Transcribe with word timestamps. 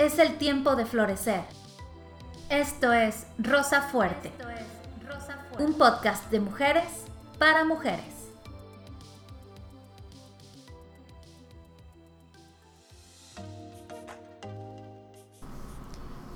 Es 0.00 0.18
el 0.18 0.38
tiempo 0.38 0.76
de 0.76 0.86
florecer. 0.86 1.42
Esto 2.48 2.90
es 2.90 3.26
Rosa 3.36 3.82
Fuerte, 3.82 4.32
un 5.58 5.74
podcast 5.74 6.30
de 6.30 6.40
mujeres 6.40 7.04
para 7.38 7.66
mujeres. 7.66 8.20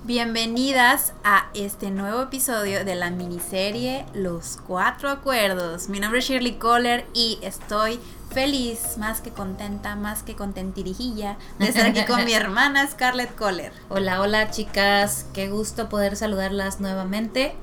Bienvenidas 0.03 1.13
a 1.23 1.49
este 1.55 1.89
nuevo 1.89 2.21
episodio 2.21 2.85
de 2.85 2.93
la 2.93 3.09
miniserie 3.09 4.05
Los 4.13 4.59
Cuatro 4.67 5.09
Acuerdos. 5.09 5.89
Mi 5.89 5.99
nombre 5.99 6.19
es 6.19 6.25
Shirley 6.25 6.59
Kohler 6.59 7.07
y 7.15 7.39
estoy 7.41 7.99
feliz, 8.35 8.97
más 8.97 9.21
que 9.21 9.31
contenta, 9.31 9.95
más 9.95 10.21
que 10.21 10.35
contentirijilla 10.35 11.37
de 11.57 11.69
estar 11.69 11.85
aquí 11.85 12.03
con 12.03 12.25
mi 12.25 12.33
hermana 12.33 12.85
Scarlett 12.85 13.33
Kohler. 13.33 13.71
Hola, 13.87 14.19
hola 14.19 14.51
chicas, 14.51 15.25
qué 15.33 15.47
gusto 15.47 15.87
poder 15.87 16.17
saludarlas 16.17 16.81
nuevamente. 16.81 17.55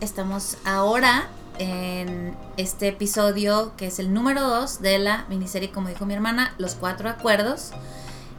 Estamos 0.00 0.56
ahora 0.64 1.28
en 1.58 2.34
este 2.56 2.88
episodio 2.88 3.76
que 3.76 3.88
es 3.88 3.98
el 3.98 4.14
número 4.14 4.40
2 4.48 4.80
de 4.80 4.98
la 4.98 5.26
miniserie, 5.28 5.70
como 5.70 5.90
dijo 5.90 6.06
mi 6.06 6.14
hermana, 6.14 6.54
Los 6.56 6.74
Cuatro 6.74 7.10
Acuerdos. 7.10 7.72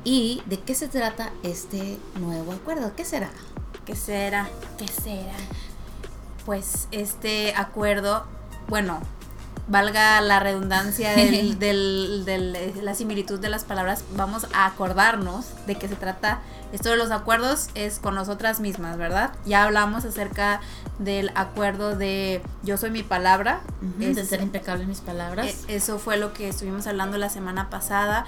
¿Y 0.03 0.41
de 0.47 0.59
qué 0.59 0.73
se 0.73 0.88
trata 0.88 1.31
este 1.44 1.99
nuevo 2.19 2.52
acuerdo? 2.52 2.94
¿Qué 2.95 3.05
será? 3.05 3.30
¿Qué 3.85 3.95
será? 3.95 4.49
¿Qué 4.80 4.88
será? 4.88 5.35
Pues 6.47 6.88
este 6.91 7.53
acuerdo, 7.55 8.25
bueno, 8.69 9.02
valga 9.67 10.21
la 10.21 10.39
redundancia 10.39 11.13
del, 11.13 11.59
del, 12.25 12.73
la 12.84 12.94
similitud 12.94 13.39
de 13.39 13.49
las 13.49 13.63
palabras, 13.63 14.03
vamos 14.16 14.48
a 14.53 14.66
acordarnos 14.66 15.45
de 15.66 15.75
qué 15.75 15.88
se 15.88 15.95
trata. 15.95 16.41
Esto 16.73 16.89
de 16.89 16.98
los 16.98 17.12
acuerdos 17.12 17.69
es 17.75 18.00
con 18.00 18.16
nosotras 18.16 18.59
mismas, 18.59 18.97
¿verdad? 18.97 19.31
Ya 19.45 19.64
hablamos 19.64 20.03
acerca 20.03 20.59
del 21.00 21.31
acuerdo 21.36 21.95
de 21.95 22.41
yo 22.64 22.78
soy 22.78 22.91
mi 22.91 23.03
palabra. 23.03 23.61
de 23.97 24.25
ser 24.25 24.41
impecable 24.41 24.83
en 24.83 24.89
mis 24.89 25.00
palabras. 25.00 25.47
E, 25.67 25.75
eso 25.75 25.97
fue 25.97 26.17
lo 26.17 26.34
que 26.34 26.50
estuvimos 26.50 26.86
hablando 26.88 27.17
la 27.17 27.30
semana 27.30 27.69
pasada. 27.69 28.25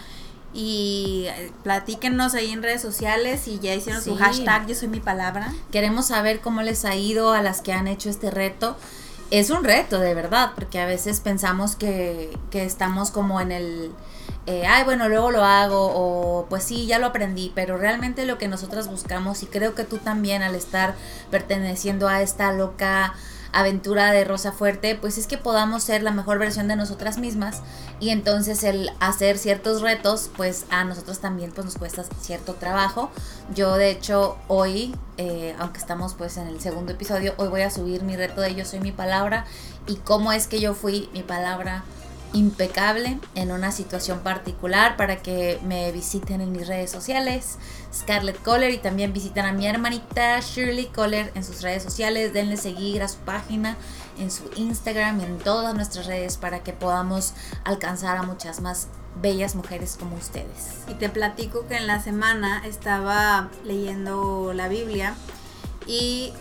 Y 0.52 1.26
eh, 1.28 1.52
platíquenos 1.64 2.34
ahí 2.34 2.52
en 2.52 2.64
redes 2.64 2.82
sociales 2.82 3.48
y 3.48 3.60
ya 3.60 3.76
hicieron 3.76 4.02
su 4.02 4.16
hashtag 4.16 4.66
yo 4.68 4.74
soy 4.74 4.88
mi 4.88 5.00
palabra. 5.00 5.54
Queremos 5.72 6.08
saber 6.08 6.40
cómo 6.40 6.62
les 6.62 6.86
ha 6.86 6.96
ido 6.96 7.34
a 7.34 7.42
las 7.42 7.62
que 7.62 7.74
han 7.74 7.88
hecho 7.88 8.10
este 8.10 8.32
reto 8.32 8.76
es 9.32 9.50
un 9.50 9.64
reto, 9.64 10.00
de 10.00 10.14
verdad, 10.14 10.52
porque 10.56 10.80
a 10.80 10.86
veces 10.86 11.20
pensamos 11.20 11.76
que, 11.76 12.38
que 12.52 12.64
estamos 12.64 13.12
como 13.12 13.40
en 13.42 13.52
el, 13.52 13.92
eh, 14.48 14.66
ay, 14.66 14.84
bueno, 14.84 15.10
luego 15.10 15.32
lo 15.32 15.44
hago, 15.44 15.92
o 15.94 16.48
pues 16.50 16.64
sí, 16.64 16.88
ya 16.88 16.98
lo 16.98 17.08
aprendí, 17.08 17.52
pero 17.54 17.78
realmente 17.78 18.26
lo 18.26 18.38
que 18.38 18.48
nosotras 18.48 18.88
buscamos, 18.88 19.44
y 19.44 19.46
creo 19.46 19.76
que 19.76 19.84
tú 19.84 19.98
también 19.98 20.42
al 20.42 20.56
estar 20.56 20.96
perteneciendo 21.30 22.08
a 22.08 22.22
esta 22.22 22.52
loca 22.52 23.14
aventura 23.52 24.12
de 24.12 24.24
Rosa 24.24 24.52
Fuerte, 24.52 24.96
pues 24.96 25.18
es 25.18 25.28
que 25.28 25.38
podamos 25.38 25.84
ser 25.84 26.04
la 26.04 26.12
mejor 26.12 26.40
versión 26.40 26.68
de 26.68 26.76
nosotras 26.76 27.18
mismas 27.18 27.62
y 28.00 28.10
entonces 28.10 28.64
el 28.64 28.92
hacer 29.00 29.38
ciertos 29.38 29.82
retos, 29.82 30.30
pues 30.38 30.66
a 30.70 30.84
nosotros 30.84 31.20
también 31.20 31.52
pues 31.52 31.66
nos 31.66 31.78
cuesta 31.78 32.04
cierto 32.22 32.56
trabajo. 32.56 33.12
Yo 33.54 33.76
de 33.76 33.92
hecho 33.92 34.38
hoy, 34.48 34.96
eh, 35.18 35.56
aunque 35.60 35.80
estamos 35.80 36.14
pues 36.14 36.38
en 36.38 36.48
el 36.48 36.60
segundo 36.62 36.92
episodio, 36.92 37.34
hoy 37.38 37.48
voy 37.48 37.62
a 37.62 37.72
subir 37.72 38.04
mi 38.04 38.16
reto 38.16 38.42
de 38.42 38.56
Yo 38.56 38.66
soy 38.66 38.80
mi 38.80 38.92
palabra 38.92 39.46
y 39.88 39.96
cómo 39.96 40.32
es 40.32 40.48
que 40.48 40.60
yo 40.60 40.74
fui 40.74 41.10
mi 41.14 41.24
palabra 41.24 41.84
impecable 42.34 43.20
en 43.36 43.52
una 43.52 43.72
situación 43.72 44.20
particular 44.20 44.98
para 44.98 45.18
que 45.18 45.60
me 45.64 45.92
visiten 45.92 46.42
en 46.42 46.52
mis 46.52 46.68
redes 46.68 46.92
sociales, 46.92 47.58
Scarlett 47.94 48.42
Kohler, 48.42 48.72
y 48.72 48.78
también 48.78 49.14
visiten 49.14 49.46
a 49.46 49.54
mi 49.54 49.66
hermanita 49.66 50.40
Shirley 50.40 50.88
Kohler 50.88 51.32
en 51.36 51.44
sus 51.44 51.62
redes 51.62 51.84
sociales. 51.84 52.34
Denle 52.34 52.58
seguir 52.58 53.02
a 53.02 53.08
su 53.08 53.18
página 53.20 53.78
en 54.20 54.32
su 54.32 54.44
Instagram, 54.56 55.22
en 55.22 55.38
todas 55.40 55.74
nuestras 55.74 56.06
redes 56.06 56.38
para 56.38 56.60
que 56.62 56.74
podamos 56.74 57.34
alcanzar 57.64 58.18
a 58.18 58.24
muchas 58.24 58.62
más 58.62 58.88
bellas 59.22 59.56
mujeres 59.56 59.98
como 60.00 60.16
ustedes. 60.16 60.84
Y 60.88 60.94
te 60.94 61.10
platico 61.10 61.68
que 61.68 61.78
en 61.78 61.88
la 61.88 62.02
semana 62.02 62.62
estaba 62.66 63.50
leyendo 63.64 64.54
la 64.54 64.68
Biblia 64.68 65.16
y 65.88 66.34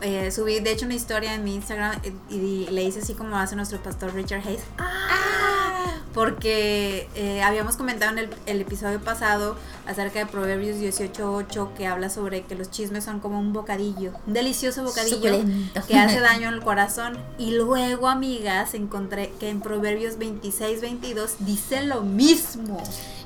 eh, 0.00 0.30
subí 0.30 0.60
de 0.60 0.72
hecho 0.72 0.86
una 0.86 0.94
historia 0.94 1.34
en 1.34 1.44
mi 1.44 1.54
Instagram 1.54 2.00
y, 2.30 2.66
le 2.70 2.84
hice 2.84 3.00
así 3.00 3.14
como 3.14 3.36
hace 3.36 3.56
nuestro 3.56 3.82
pastor 3.82 4.14
Richard 4.14 4.46
Hayes. 4.46 4.62
¡Ah! 4.78 5.94
Porque 6.12 7.08
eh, 7.16 7.42
habíamos 7.42 7.76
comentado 7.76 8.16
en 8.16 8.30
el, 8.46 8.60
episodio 8.60 9.00
pasado 9.00 9.56
acerca 9.86 10.20
de 10.20 10.26
Proverbios 10.26 10.76
18.8 10.76 11.74
que 11.74 11.88
habla 11.88 12.08
sobre 12.08 12.42
que 12.42 12.54
los 12.54 12.70
chismes 12.70 13.02
son 13.02 13.18
como 13.18 13.40
un 13.40 13.52
bocadillo, 13.52 14.12
un 14.26 14.32
delicioso 14.32 14.84
bocadillo 14.84 15.42
que 15.88 15.98
hace 15.98 16.20
daño 16.20 16.48
al 16.48 16.62
corazón. 16.62 17.18
Y 17.36 17.56
luego, 17.56 18.08
amigas, 18.08 18.74
encontré 18.74 19.32
que 19.40 19.48
en 19.48 19.60
Proverbios 19.60 20.18
26.22 20.18 21.38
dice 21.40 21.82
lo 21.82 22.02
mismo. 22.02 22.80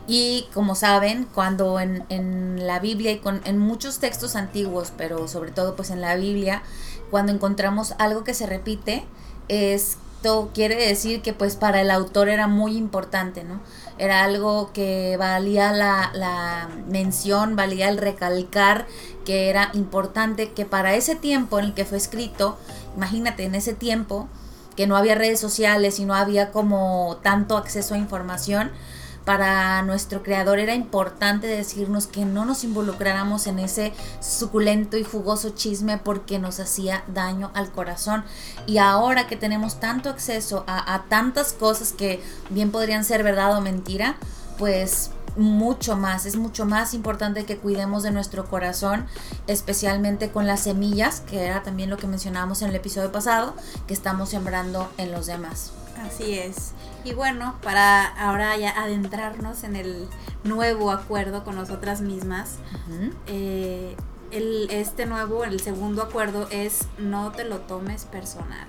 Y 0.08 0.48
como 0.54 0.74
saben, 0.74 1.28
cuando 1.34 1.78
en, 1.78 2.02
en 2.08 2.66
la 2.66 2.80
Biblia 2.80 3.12
y 3.12 3.18
con, 3.18 3.42
en 3.44 3.58
muchos 3.58 3.98
textos 3.98 4.36
antiguos, 4.36 4.90
pero 4.96 5.28
sobre 5.28 5.50
todo 5.50 5.76
pues 5.76 5.90
en 5.90 6.00
la 6.00 6.16
Biblia, 6.16 6.62
cuando 7.10 7.30
encontramos 7.30 7.94
algo 7.98 8.24
que 8.24 8.32
se 8.32 8.46
repite, 8.46 9.04
esto 9.48 10.50
quiere 10.54 10.76
decir 10.76 11.20
que 11.20 11.34
pues 11.34 11.56
para 11.56 11.82
el 11.82 11.90
autor 11.90 12.30
era 12.30 12.46
muy 12.46 12.76
importante, 12.78 13.44
¿no? 13.44 13.60
Era 13.98 14.24
algo 14.24 14.70
que 14.72 15.16
valía 15.18 15.72
la, 15.72 16.10
la 16.14 16.70
mención, 16.88 17.54
valía 17.54 17.90
el 17.90 17.98
recalcar 17.98 18.86
que 19.26 19.50
era 19.50 19.70
importante, 19.74 20.52
que 20.52 20.64
para 20.64 20.94
ese 20.94 21.16
tiempo 21.16 21.58
en 21.58 21.66
el 21.66 21.74
que 21.74 21.84
fue 21.84 21.98
escrito, 21.98 22.56
imagínate, 22.96 23.44
en 23.44 23.54
ese 23.54 23.74
tiempo 23.74 24.26
que 24.74 24.86
no 24.86 24.96
había 24.96 25.16
redes 25.16 25.40
sociales 25.40 25.98
y 25.98 26.06
no 26.06 26.14
había 26.14 26.50
como 26.50 27.18
tanto 27.22 27.58
acceso 27.58 27.94
a 27.94 27.98
información, 27.98 28.70
para 29.28 29.82
nuestro 29.82 30.22
creador 30.22 30.58
era 30.58 30.74
importante 30.74 31.46
decirnos 31.46 32.06
que 32.06 32.24
no 32.24 32.46
nos 32.46 32.64
involucráramos 32.64 33.46
en 33.46 33.58
ese 33.58 33.92
suculento 34.22 34.96
y 34.96 35.04
jugoso 35.04 35.50
chisme 35.50 35.98
porque 35.98 36.38
nos 36.38 36.60
hacía 36.60 37.04
daño 37.08 37.50
al 37.52 37.70
corazón. 37.70 38.24
Y 38.66 38.78
ahora 38.78 39.26
que 39.26 39.36
tenemos 39.36 39.80
tanto 39.80 40.08
acceso 40.08 40.64
a, 40.66 41.04
tantas 41.10 41.52
cosas 41.52 41.92
que 41.92 42.22
bien 42.48 42.70
podrían 42.70 43.04
ser 43.04 43.22
verdad 43.22 43.54
o 43.54 43.60
mentira, 43.60 44.16
pues 44.56 45.10
mucho 45.36 45.94
más, 45.94 46.24
es 46.24 46.36
mucho 46.36 46.64
más 46.64 46.94
importante 46.94 47.44
que 47.44 47.58
cuidemos 47.58 48.04
de 48.04 48.12
nuestro 48.12 48.46
corazón, 48.46 49.04
especialmente 49.46 50.30
con 50.30 50.46
las 50.46 50.60
semillas, 50.60 51.20
que 51.20 51.44
era 51.44 51.62
también 51.62 51.90
lo 51.90 51.98
que 51.98 52.06
mencionábamos 52.06 52.62
en 52.62 52.70
el 52.70 52.76
episodio 52.76 53.12
pasado, 53.12 53.54
que 53.86 53.92
estamos 53.92 54.30
sembrando 54.30 54.90
en 54.96 55.12
los 55.12 55.26
demás. 55.26 55.72
Así 56.02 56.38
es. 56.38 56.72
Y 57.08 57.14
bueno, 57.14 57.54
para 57.62 58.04
ahora 58.04 58.54
ya 58.58 58.70
adentrarnos 58.70 59.64
en 59.64 59.76
el 59.76 60.06
nuevo 60.44 60.90
acuerdo 60.90 61.42
con 61.42 61.56
nosotras 61.56 62.02
mismas, 62.02 62.56
eh, 63.26 63.96
el, 64.30 64.68
este 64.70 65.06
nuevo, 65.06 65.44
el 65.44 65.58
segundo 65.58 66.02
acuerdo 66.02 66.48
es 66.50 66.80
no 66.98 67.32
te 67.32 67.44
lo 67.44 67.60
tomes 67.60 68.04
personal. 68.04 68.68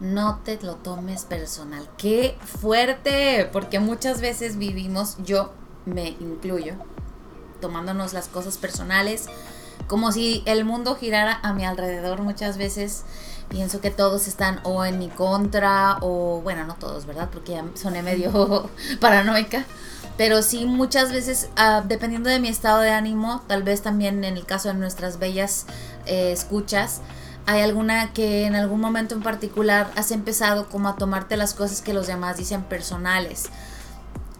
No 0.00 0.40
te 0.44 0.60
lo 0.60 0.74
tomes 0.74 1.24
personal. 1.24 1.88
Qué 1.96 2.36
fuerte, 2.44 3.48
porque 3.50 3.80
muchas 3.80 4.20
veces 4.20 4.58
vivimos, 4.58 5.16
yo 5.24 5.54
me 5.86 6.08
incluyo, 6.08 6.74
tomándonos 7.62 8.12
las 8.12 8.28
cosas 8.28 8.58
personales, 8.58 9.28
como 9.86 10.12
si 10.12 10.42
el 10.44 10.66
mundo 10.66 10.94
girara 10.94 11.40
a 11.42 11.54
mi 11.54 11.64
alrededor 11.64 12.20
muchas 12.20 12.58
veces 12.58 13.04
pienso 13.52 13.82
que 13.82 13.90
todos 13.90 14.26
están 14.28 14.60
o 14.64 14.82
en 14.84 14.98
mi 14.98 15.10
contra 15.10 15.98
o 16.00 16.40
bueno, 16.42 16.64
no 16.64 16.74
todos, 16.74 17.04
¿verdad? 17.04 17.28
Porque 17.30 17.52
ya 17.52 17.64
soné 17.74 18.02
medio 18.02 18.70
paranoica. 19.00 19.66
Pero 20.16 20.42
sí, 20.42 20.64
muchas 20.64 21.12
veces, 21.12 21.50
ah, 21.56 21.82
dependiendo 21.86 22.30
de 22.30 22.40
mi 22.40 22.48
estado 22.48 22.80
de 22.80 22.90
ánimo, 22.90 23.42
tal 23.46 23.62
vez 23.62 23.82
también 23.82 24.24
en 24.24 24.36
el 24.38 24.46
caso 24.46 24.68
de 24.68 24.74
nuestras 24.74 25.18
bellas 25.18 25.66
eh, 26.06 26.32
escuchas, 26.32 27.02
hay 27.44 27.60
alguna 27.60 28.12
que 28.14 28.46
en 28.46 28.54
algún 28.54 28.80
momento 28.80 29.14
en 29.14 29.22
particular 29.22 29.90
has 29.96 30.12
empezado 30.12 30.68
como 30.68 30.88
a 30.88 30.96
tomarte 30.96 31.36
las 31.36 31.52
cosas 31.52 31.82
que 31.82 31.92
los 31.92 32.06
demás 32.06 32.38
dicen 32.38 32.62
personales. 32.62 33.44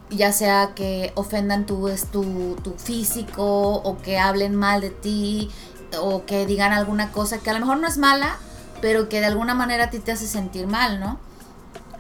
Ya 0.08 0.32
sea 0.32 0.73
que 0.75 1.12
ofendan 1.17 1.67
tu, 1.67 1.91
tu, 2.11 2.56
tu 2.62 2.73
físico 2.79 3.75
o 3.75 3.99
que 3.99 4.19
hablen 4.19 4.55
mal 4.55 4.81
de 4.81 4.91
ti 4.91 5.50
o 6.00 6.25
que 6.25 6.47
digan 6.47 6.73
alguna 6.73 7.12
cosa 7.12 7.38
que 7.38 7.50
a 7.50 7.55
lo 7.55 7.61
mejor 7.61 7.79
no 7.79 7.88
es 7.88 7.99
mala, 7.99 8.38
pero 8.82 9.08
que 9.08 9.20
de 9.20 9.26
alguna 9.26 9.55
manera 9.55 9.84
a 9.84 9.90
ti 9.90 10.00
te 10.00 10.12
hace 10.12 10.26
sentir 10.26 10.67
mal, 10.67 11.00
¿no? 11.00 11.19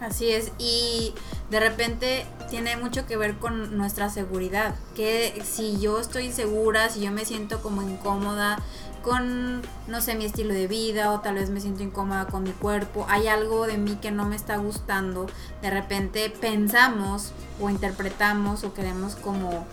Así 0.00 0.30
es, 0.32 0.50
y 0.58 1.14
de 1.48 1.60
repente 1.60 2.26
tiene 2.50 2.76
mucho 2.76 3.06
que 3.06 3.16
ver 3.16 3.38
con 3.38 3.78
nuestra 3.78 4.10
seguridad, 4.10 4.74
que 4.96 5.42
si 5.44 5.78
yo 5.78 6.00
estoy 6.00 6.32
segura, 6.32 6.90
si 6.90 7.00
yo 7.00 7.12
me 7.12 7.24
siento 7.24 7.62
como 7.62 7.82
incómoda 7.82 8.58
con, 9.02 9.62
no 9.86 10.00
sé, 10.00 10.16
mi 10.16 10.24
estilo 10.24 10.54
de 10.54 10.66
vida 10.66 11.12
o 11.12 11.20
tal 11.20 11.36
vez 11.36 11.50
me 11.50 11.60
siento 11.60 11.84
incómoda 11.84 12.26
con 12.26 12.42
mi 12.42 12.50
cuerpo, 12.50 13.06
hay 13.08 13.28
algo 13.28 13.66
de 13.66 13.78
mí 13.78 13.96
que 14.02 14.10
no 14.10 14.24
me 14.24 14.34
está 14.34 14.56
gustando, 14.56 15.26
de 15.60 15.70
repente 15.70 16.30
pensamos 16.30 17.32
o 17.60 17.70
interpretamos 17.70 18.64
o 18.64 18.74
queremos 18.74 19.14
como 19.14 19.66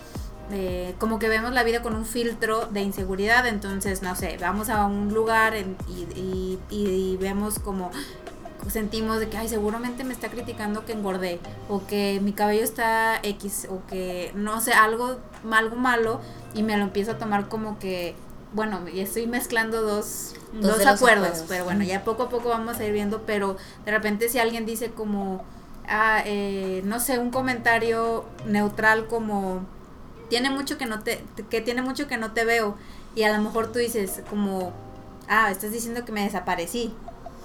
eh, 0.52 0.94
como 0.98 1.18
que 1.18 1.28
vemos 1.28 1.52
la 1.52 1.62
vida 1.62 1.80
con 1.80 1.94
un 1.94 2.04
filtro 2.04 2.66
de 2.66 2.80
inseguridad, 2.80 3.46
entonces, 3.46 4.02
no 4.02 4.16
sé, 4.16 4.36
vamos 4.40 4.68
a 4.68 4.86
un 4.86 5.14
lugar 5.14 5.54
y, 5.56 6.58
y, 6.70 7.16
vemos 7.18 7.58
como 7.58 7.90
sentimos 8.68 9.20
de 9.20 9.28
que, 9.28 9.36
ay, 9.38 9.48
seguramente 9.48 10.04
me 10.04 10.12
está 10.12 10.28
criticando 10.28 10.84
que 10.84 10.92
engordé, 10.92 11.38
o 11.68 11.86
que 11.86 12.20
mi 12.22 12.32
cabello 12.32 12.62
está 12.62 13.20
X, 13.22 13.68
o 13.70 13.86
que, 13.86 14.32
no 14.34 14.60
sé, 14.60 14.72
algo, 14.72 15.18
algo 15.50 15.76
malo, 15.76 16.20
y 16.54 16.62
me 16.62 16.76
lo 16.76 16.84
empiezo 16.84 17.12
a 17.12 17.18
tomar 17.18 17.48
como 17.48 17.78
que, 17.78 18.14
bueno, 18.52 18.88
y 18.88 19.00
estoy 19.00 19.26
mezclando 19.26 19.82
dos, 19.82 20.34
dos, 20.52 20.84
acuerdos, 20.84 21.44
pero 21.48 21.64
bueno, 21.64 21.84
ya 21.84 22.02
poco 22.04 22.24
a 22.24 22.28
poco 22.28 22.48
vamos 22.48 22.78
a 22.78 22.84
ir 22.84 22.92
viendo, 22.92 23.22
pero 23.22 23.56
de 23.84 23.92
repente 23.92 24.28
si 24.28 24.38
alguien 24.38 24.66
dice 24.66 24.90
como, 24.90 25.44
ah, 25.88 26.22
eh, 26.24 26.82
no 26.84 26.98
sé, 26.98 27.18
un 27.18 27.30
comentario 27.30 28.24
neutral 28.46 29.06
como 29.06 29.64
tiene 30.30 30.48
mucho 30.48 30.78
que 30.78 30.86
no 30.86 31.00
te, 31.00 31.22
que 31.50 31.60
tiene 31.60 31.82
mucho 31.82 32.06
que 32.08 32.16
no 32.16 32.32
te 32.32 32.46
veo. 32.46 32.76
Y 33.14 33.24
a 33.24 33.36
lo 33.36 33.42
mejor 33.42 33.70
tú 33.72 33.80
dices 33.80 34.22
como, 34.30 34.72
ah, 35.28 35.50
estás 35.50 35.72
diciendo 35.72 36.06
que 36.06 36.12
me 36.12 36.22
desaparecí. 36.22 36.94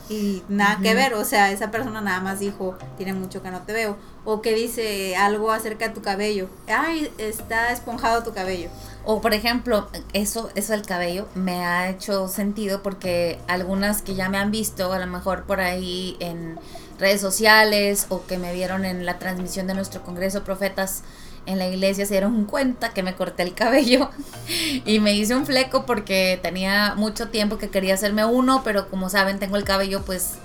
Y 0.08 0.44
nada 0.50 0.80
que 0.84 0.94
ver, 0.94 1.16
o 1.16 1.26
sea, 1.26 1.52
esa 1.52 1.72
persona 1.72 2.00
nada 2.00 2.20
más 2.20 2.40
dijo, 2.40 2.78
tiene 2.96 3.14
mucho 3.14 3.42
que 3.42 3.50
no 3.50 3.64
te 3.64 3.74
veo. 3.74 3.98
O 4.24 4.42
que 4.42 4.54
dice 4.54 5.16
algo 5.16 5.52
acerca 5.52 5.88
de 5.88 5.96
tu 5.96 6.04
cabello. 6.04 6.48
Ay, 6.68 7.12
está 7.18 7.72
esponjado 7.72 8.24
tu 8.24 8.32
cabello. 8.32 8.70
O 9.04 9.20
por 9.20 9.34
ejemplo, 9.34 9.90
eso, 10.14 10.52
eso 10.54 10.74
del 10.74 10.86
cabello 10.86 11.28
me 11.34 11.66
ha 11.66 11.90
hecho 11.90 12.28
sentido 12.28 12.84
porque 12.84 13.40
algunas 13.48 14.04
que 14.04 14.14
ya 14.14 14.30
me 14.30 14.38
han 14.38 14.52
visto, 14.52 14.94
a 14.94 15.00
lo 15.00 15.08
mejor 15.08 15.46
por 15.46 15.60
ahí 15.60 16.18
en 16.20 16.60
redes 17.00 17.22
sociales 17.22 18.06
o 18.10 18.26
que 18.26 18.38
me 18.38 18.54
vieron 18.54 18.86
en 18.86 19.06
la 19.06 19.18
transmisión 19.18 19.66
de 19.68 19.74
nuestro 19.74 20.04
Congreso 20.04 20.44
Profetas 20.44 21.04
en 21.45 21.59
la 21.59 21.68
iglesia 21.68 22.06
se 22.06 22.13
dieron 22.13 22.45
cuenta 22.45 22.94
que 22.94 23.03
me 23.03 23.15
corté 23.15 23.44
el 23.44 23.53
cabello 23.53 24.09
y 24.86 25.00
me 25.00 25.13
hice 25.13 25.36
un 25.36 25.45
fleco 25.45 25.86
porque 25.86 26.39
tenía 26.42 26.94
mucho 26.95 27.30
tiempo 27.30 27.57
que 27.57 27.69
quería 27.69 27.94
hacerme 27.94 28.25
uno, 28.25 28.62
pero 28.63 28.89
como 28.89 29.09
saben 29.09 29.39
tengo 29.39 29.57
el 29.57 29.63
cabello 29.63 30.03
pues 30.03 30.36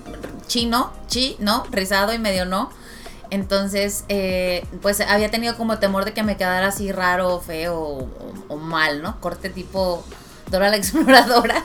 chino, 0.47 0.93
chi, 1.07 1.37
¿no? 1.39 1.65
Rizado 1.71 2.13
y 2.13 2.19
medio 2.19 2.45
no. 2.45 2.71
Entonces, 3.31 4.05
eh, 4.09 4.67
pues 4.83 5.01
había 5.01 5.31
tenido 5.31 5.57
como 5.57 5.79
temor 5.79 6.05
de 6.05 6.13
que 6.13 6.25
me 6.25 6.37
quedara 6.37 6.67
así 6.67 6.91
raro, 6.91 7.41
feo 7.41 7.79
o, 7.79 8.09
o 8.49 8.57
mal, 8.57 9.03
¿no? 9.03 9.21
Corte 9.21 9.51
tipo 9.51 10.05
Dora 10.51 10.71
la 10.71 10.77
exploradora. 10.79 11.65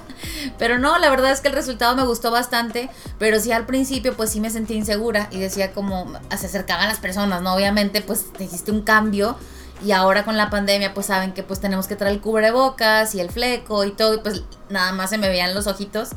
Pero 0.58 0.80
no, 0.80 0.98
la 1.00 1.10
verdad 1.10 1.32
es 1.32 1.42
que 1.42 1.48
el 1.48 1.54
resultado 1.54 1.96
me 1.96 2.06
gustó 2.06 2.32
bastante, 2.32 2.90
pero 3.20 3.40
sí 3.40 3.52
al 3.52 3.66
principio 3.66 4.16
pues 4.16 4.32
sí 4.32 4.40
me 4.40 4.50
sentí 4.50 4.76
insegura 4.76 5.28
y 5.32 5.40
decía 5.40 5.74
como 5.74 6.12
se 6.38 6.46
acercaban 6.46 6.88
las 6.88 7.00
personas, 7.00 7.42
¿no? 7.42 7.54
Obviamente 7.54 8.02
pues 8.02 8.26
hiciste 8.40 8.72
un 8.72 8.82
cambio 8.82 9.38
y 9.84 9.92
ahora 9.92 10.24
con 10.24 10.38
la 10.38 10.50
pandemia 10.50 10.94
pues 10.94 11.08
saben 11.08 11.34
que 11.34 11.44
pues 11.44 11.60
tenemos 11.60 11.88
que 11.88 11.96
traer 11.96 12.14
el 12.14 12.22
cubrebocas 12.22 13.14
y 13.16 13.20
el 13.20 13.30
fleco 13.30 13.84
y 13.84 13.92
todo 13.92 14.14
y 14.14 14.18
pues 14.20 14.44
nada 14.70 14.94
más 14.94 15.10
se 15.10 15.18
me 15.18 15.28
veían 15.28 15.54
los 15.54 15.68
ojitos. 15.68 16.10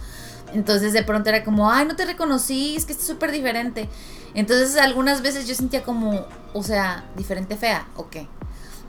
Entonces 0.55 0.93
de 0.93 1.03
pronto 1.03 1.29
era 1.29 1.45
como, 1.45 1.71
ay, 1.71 1.87
no 1.87 1.97
te 1.97 2.07
reconocí, 2.07 2.77
es 2.77 2.87
que 2.87 2.93
es 2.93 3.03
súper 3.03 3.33
diferente. 3.33 3.89
Entonces 4.35 4.77
algunas 4.77 5.23
veces 5.23 5.47
yo 5.47 5.55
sentía 5.55 5.83
como, 5.83 6.27
o 6.55 6.63
sea, 6.63 7.05
diferente 7.17 7.57
fea, 7.57 7.87
¿o 7.97 8.09
qué? 8.09 8.29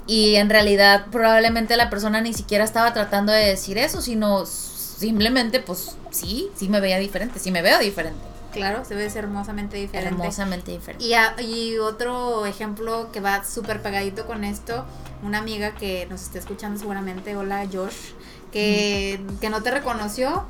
Y 0.09 0.38
en 0.38 0.50
realidad 0.50 1.06
probablemente 1.11 1.77
la 1.77 1.91
persona 1.91 2.19
ni 2.19 2.33
siquiera 2.33 2.63
estaba 2.63 2.94
tratando 2.94 3.31
de 3.31 3.45
decir 3.45 3.77
eso, 3.77 4.01
sino 4.01 4.44
simplemente 4.47 5.59
pues 5.59 5.97
sí, 6.09 6.50
sí 6.56 6.67
me 6.67 6.79
veía 6.79 6.97
diferente, 6.97 7.38
sí 7.38 7.51
me 7.51 7.61
veo 7.61 7.77
diferente. 7.77 8.19
Claro, 8.51 8.83
se 8.83 8.95
ve 8.95 9.06
hermosamente 9.06 9.77
diferente. 9.77 10.15
Hermosamente 10.15 10.71
diferente. 10.71 11.06
Y, 11.06 11.13
y 11.44 11.77
otro 11.77 12.47
ejemplo 12.47 13.11
que 13.11 13.19
va 13.19 13.44
súper 13.44 13.83
pegadito 13.83 14.25
con 14.25 14.44
esto, 14.44 14.83
una 15.21 15.38
amiga 15.38 15.75
que 15.75 16.07
nos 16.09 16.23
está 16.23 16.39
escuchando 16.39 16.79
seguramente, 16.79 17.35
hola 17.35 17.67
Josh, 17.71 18.13
que, 18.51 19.21
que 19.39 19.51
no 19.51 19.61
te 19.61 19.69
reconoció 19.69 20.47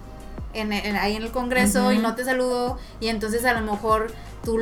en, 0.54 0.72
ahí 0.72 1.18
en 1.18 1.24
el 1.24 1.32
congreso 1.32 1.92
y 1.92 1.98
no 1.98 2.16
te 2.16 2.24
saludó 2.24 2.80
y 3.00 3.10
entonces 3.10 3.44
a 3.44 3.54
lo 3.54 3.70
mejor 3.70 4.14
tú, 4.44 4.58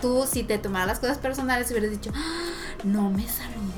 tú 0.00 0.26
si 0.30 0.42
te 0.42 0.58
tomaras 0.58 0.88
las 0.88 0.98
cosas 0.98 1.18
personales 1.18 1.70
hubieras 1.70 1.90
dicho, 1.90 2.10
¡Ah! 2.14 2.50
no 2.84 3.10
me 3.10 3.26
saludó 3.28 3.71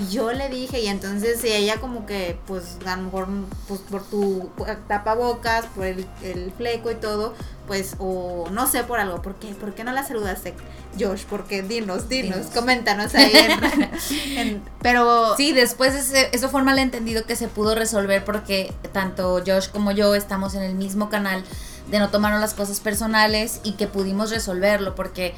y 0.00 0.12
yo 0.12 0.32
le 0.32 0.48
dije, 0.48 0.80
y 0.80 0.86
entonces 0.86 1.42
ella 1.44 1.80
como 1.80 2.06
que, 2.06 2.38
pues 2.46 2.78
a 2.86 2.96
lo 2.96 3.02
mejor, 3.02 3.28
pues 3.68 3.80
por 3.80 4.02
tu 4.04 4.50
tapabocas, 4.88 5.66
por 5.66 5.84
el, 5.84 6.06
el 6.22 6.52
fleco 6.56 6.90
y 6.90 6.94
todo, 6.94 7.34
pues, 7.66 7.94
o 7.98 8.48
no 8.50 8.66
sé 8.66 8.82
por 8.84 8.98
algo, 8.98 9.22
¿por 9.22 9.36
qué? 9.36 9.48
¿Por 9.48 9.74
qué 9.74 9.84
no 9.84 9.92
la 9.92 10.02
saludaste, 10.02 10.54
Josh? 10.98 11.24
Porque 11.28 11.62
dinos, 11.62 12.08
dinos, 12.08 12.46
coméntanos 12.54 13.14
ahí. 13.14 13.32
pero... 14.82 15.36
Sí, 15.36 15.52
después 15.52 15.94
ese, 15.94 16.30
eso 16.32 16.48
fue 16.48 16.60
un 16.60 16.66
malentendido 16.66 17.24
que 17.26 17.36
se 17.36 17.48
pudo 17.48 17.74
resolver 17.74 18.24
porque 18.24 18.72
tanto 18.92 19.42
Josh 19.46 19.68
como 19.68 19.92
yo 19.92 20.14
estamos 20.14 20.54
en 20.54 20.62
el 20.62 20.74
mismo 20.74 21.10
canal 21.10 21.44
de 21.90 21.98
no 21.98 22.08
tomarnos 22.08 22.40
las 22.40 22.54
cosas 22.54 22.80
personales 22.80 23.60
y 23.62 23.72
que 23.72 23.86
pudimos 23.86 24.30
resolverlo 24.30 24.94
porque 24.94 25.34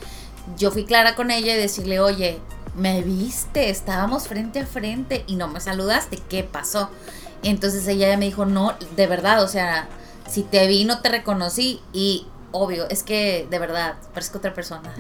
yo 0.56 0.70
fui 0.70 0.84
clara 0.84 1.14
con 1.14 1.30
ella 1.30 1.54
y 1.54 1.58
decirle, 1.58 2.00
oye, 2.00 2.38
me 2.74 3.02
viste, 3.02 3.70
estábamos 3.70 4.28
frente 4.28 4.60
a 4.60 4.66
frente 4.66 5.24
y 5.26 5.36
no 5.36 5.48
me 5.48 5.60
saludaste, 5.60 6.18
¿qué 6.28 6.42
pasó? 6.42 6.90
Entonces 7.42 7.86
ella 7.86 8.16
me 8.16 8.26
dijo, 8.26 8.46
no, 8.46 8.74
de 8.96 9.06
verdad, 9.06 9.42
o 9.42 9.48
sea, 9.48 9.88
si 10.28 10.42
te 10.42 10.66
vi 10.66 10.84
no 10.84 11.00
te 11.00 11.10
reconocí 11.10 11.80
y 11.92 12.26
obvio, 12.52 12.88
es 12.88 13.02
que 13.02 13.46
de 13.50 13.58
verdad, 13.58 13.96
parezco 14.14 14.38
otra 14.38 14.54
persona. 14.54 14.94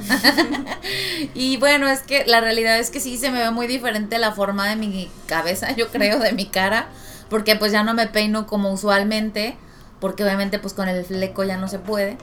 y 1.34 1.56
bueno, 1.58 1.88
es 1.88 2.00
que 2.00 2.24
la 2.26 2.40
realidad 2.40 2.78
es 2.78 2.90
que 2.90 3.00
sí 3.00 3.16
se 3.16 3.30
me 3.30 3.38
ve 3.38 3.50
muy 3.50 3.66
diferente 3.66 4.18
la 4.18 4.32
forma 4.32 4.68
de 4.68 4.76
mi 4.76 5.10
cabeza, 5.26 5.72
yo 5.72 5.88
creo, 5.88 6.18
de 6.18 6.32
mi 6.32 6.46
cara, 6.46 6.88
porque 7.30 7.56
pues 7.56 7.72
ya 7.72 7.82
no 7.82 7.94
me 7.94 8.06
peino 8.06 8.46
como 8.46 8.70
usualmente, 8.72 9.56
porque 10.00 10.24
obviamente 10.24 10.58
pues 10.58 10.74
con 10.74 10.88
el 10.88 11.04
fleco 11.04 11.44
ya 11.44 11.56
no 11.56 11.68
se 11.68 11.78
puede. 11.78 12.18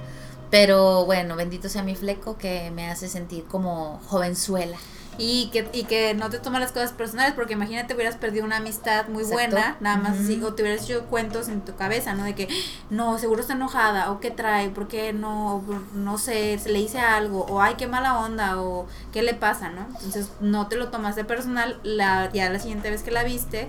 Pero 0.52 1.06
bueno, 1.06 1.36
bendito 1.36 1.70
sea 1.70 1.84
mi 1.84 1.96
fleco 1.96 2.38
que 2.38 2.72
me 2.72 2.90
hace 2.90 3.08
sentir 3.08 3.44
como 3.44 4.02
jovenzuela 4.08 4.78
y 5.20 5.50
que, 5.52 5.70
y 5.74 5.84
que 5.84 6.14
no 6.14 6.30
te 6.30 6.40
tomas 6.40 6.62
las 6.62 6.72
cosas 6.72 6.94
personales, 6.94 7.34
porque 7.34 7.54
imagínate 7.54 7.94
hubieras 7.94 8.16
perdido 8.16 8.46
una 8.46 8.58
amistad 8.58 9.10
muy 9.10 9.24
buena, 9.26 9.76
nada 9.82 9.98
más 9.98 10.18
así, 10.18 10.42
o 10.42 10.54
te 10.54 10.64
hubieras 10.64 10.86
hecho 10.86 11.06
cuentos 11.08 11.50
en 11.50 11.60
tu 11.62 11.76
cabeza, 11.76 12.14
¿no? 12.16 12.24
De 12.24 12.36
que, 12.36 12.48
no, 12.90 13.20
seguro 13.20 13.42
está 13.42 13.54
enojada, 13.54 14.12
o 14.12 14.22
qué 14.22 14.32
trae, 14.32 14.70
por 14.70 14.88
qué 14.88 15.12
no, 15.12 15.62
no 15.94 16.18
sé, 16.18 16.58
se 16.58 16.70
le 16.70 16.80
hice 16.80 17.00
algo, 17.00 17.46
o 17.50 17.62
ay, 17.62 17.76
qué 17.78 17.86
mala 17.86 18.20
onda, 18.20 18.62
o 18.62 18.88
qué 19.12 19.22
le 19.22 19.34
pasa, 19.34 19.70
¿no? 19.70 19.86
Entonces 19.96 20.30
no 20.40 20.68
te 20.68 20.78
lo 20.78 20.88
tomaste 20.88 21.26
personal, 21.26 21.80
la, 21.84 22.32
ya 22.32 22.50
la 22.50 22.60
siguiente 22.60 22.90
vez 22.90 23.04
que 23.04 23.12
la 23.12 23.24
viste, 23.24 23.68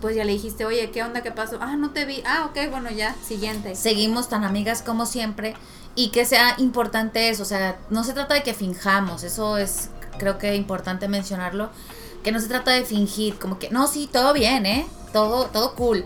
pues 0.00 0.16
ya 0.16 0.24
le 0.24 0.32
dijiste, 0.32 0.64
oye, 0.64 0.90
¿qué 0.90 1.04
onda? 1.04 1.22
¿Qué 1.22 1.30
pasó? 1.30 1.58
Ah, 1.60 1.76
no 1.76 1.90
te 1.90 2.04
vi. 2.06 2.22
Ah, 2.26 2.48
ok, 2.50 2.70
bueno, 2.70 2.90
ya, 2.90 3.14
siguiente. 3.22 3.76
Seguimos 3.76 4.28
tan 4.28 4.44
amigas 4.44 4.82
como 4.82 5.06
siempre 5.06 5.54
y 5.94 6.10
que 6.10 6.24
sea 6.24 6.54
importante 6.58 7.28
eso, 7.28 7.42
o 7.42 7.46
sea, 7.46 7.78
no 7.90 8.02
se 8.02 8.12
trata 8.12 8.34
de 8.34 8.42
que 8.42 8.54
finjamos, 8.54 9.22
eso 9.24 9.56
es 9.56 9.90
creo 10.20 10.38
que 10.38 10.52
es 10.52 10.56
importante 10.56 11.08
mencionarlo, 11.08 11.70
que 12.22 12.30
no 12.30 12.38
se 12.38 12.48
trata 12.48 12.70
de 12.70 12.84
fingir, 12.84 13.38
como 13.38 13.58
que, 13.58 13.70
no, 13.70 13.88
sí, 13.88 14.08
todo 14.12 14.32
bien, 14.34 14.66
¿eh? 14.66 14.86
Todo, 15.12 15.46
todo 15.46 15.74
cool. 15.74 16.04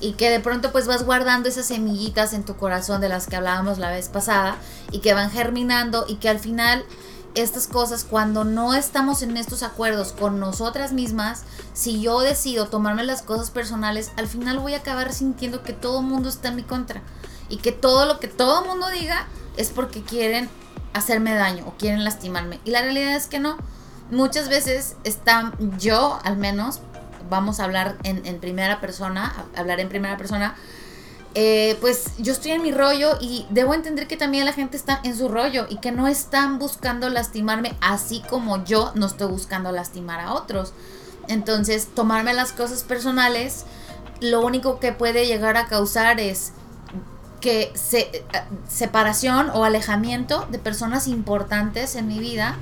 Y 0.00 0.12
que 0.12 0.30
de 0.30 0.40
pronto 0.40 0.72
pues 0.72 0.86
vas 0.86 1.04
guardando 1.04 1.48
esas 1.48 1.66
semillitas 1.66 2.32
en 2.32 2.44
tu 2.44 2.56
corazón 2.56 3.00
de 3.00 3.08
las 3.08 3.26
que 3.26 3.36
hablábamos 3.36 3.78
la 3.78 3.90
vez 3.90 4.08
pasada 4.08 4.56
y 4.92 5.00
que 5.00 5.14
van 5.14 5.30
germinando 5.30 6.04
y 6.06 6.16
que 6.16 6.28
al 6.28 6.38
final 6.38 6.84
estas 7.34 7.66
cosas 7.66 8.04
cuando 8.04 8.44
no 8.44 8.74
estamos 8.74 9.22
en 9.22 9.36
estos 9.36 9.62
acuerdos 9.62 10.12
con 10.12 10.38
nosotras 10.38 10.92
mismas, 10.92 11.42
si 11.74 12.00
yo 12.00 12.20
decido 12.20 12.68
tomarme 12.68 13.04
las 13.04 13.22
cosas 13.22 13.50
personales, 13.50 14.12
al 14.16 14.26
final 14.26 14.58
voy 14.58 14.74
a 14.74 14.78
acabar 14.78 15.12
sintiendo 15.12 15.62
que 15.62 15.72
todo 15.72 16.00
el 16.00 16.06
mundo 16.06 16.28
está 16.28 16.48
en 16.48 16.56
mi 16.56 16.62
contra 16.62 17.02
y 17.48 17.56
que 17.56 17.72
todo 17.72 18.06
lo 18.06 18.20
que 18.20 18.28
todo 18.28 18.64
mundo 18.64 18.88
diga 18.88 19.26
es 19.56 19.70
porque 19.70 20.02
quieren 20.02 20.48
hacerme 20.96 21.34
daño 21.34 21.64
o 21.66 21.74
quieren 21.76 22.04
lastimarme. 22.04 22.60
Y 22.64 22.70
la 22.70 22.82
realidad 22.82 23.14
es 23.14 23.26
que 23.26 23.38
no. 23.38 23.56
Muchas 24.10 24.48
veces 24.48 24.96
está 25.04 25.52
yo, 25.78 26.18
al 26.22 26.36
menos, 26.36 26.80
vamos 27.28 27.60
a 27.60 27.64
hablar 27.64 27.96
en, 28.04 28.38
primera 28.38 28.80
persona, 28.80 29.34
hablar 29.56 29.80
en 29.80 29.88
primera 29.88 30.16
persona, 30.16 30.54
eh, 31.34 31.76
pues 31.80 32.12
yo 32.18 32.32
estoy 32.32 32.52
en 32.52 32.62
mi 32.62 32.72
rollo 32.72 33.18
y 33.20 33.46
debo 33.50 33.74
entender 33.74 34.06
que 34.06 34.16
también 34.16 34.46
la 34.46 34.52
gente 34.52 34.76
está 34.76 35.00
en 35.02 35.16
su 35.16 35.28
rollo 35.28 35.66
y 35.68 35.78
que 35.78 35.92
no 35.92 36.08
están 36.08 36.58
buscando 36.58 37.10
lastimarme 37.10 37.76
así 37.82 38.22
como 38.30 38.64
yo 38.64 38.92
no 38.94 39.06
estoy 39.06 39.28
buscando 39.28 39.70
lastimar 39.72 40.20
a 40.20 40.32
otros. 40.32 40.72
Entonces, 41.28 41.88
tomarme 41.94 42.32
las 42.32 42.52
cosas 42.52 42.84
personales, 42.84 43.64
lo 44.20 44.40
único 44.40 44.78
que 44.78 44.92
puede 44.92 45.26
llegar 45.26 45.56
a 45.56 45.66
causar 45.66 46.20
es 46.20 46.52
que 47.40 47.72
se, 47.74 48.00
eh, 48.00 48.22
separación 48.68 49.50
o 49.50 49.64
alejamiento 49.64 50.46
de 50.50 50.58
personas 50.58 51.06
importantes 51.06 51.94
en 51.94 52.08
mi 52.08 52.18
vida 52.18 52.56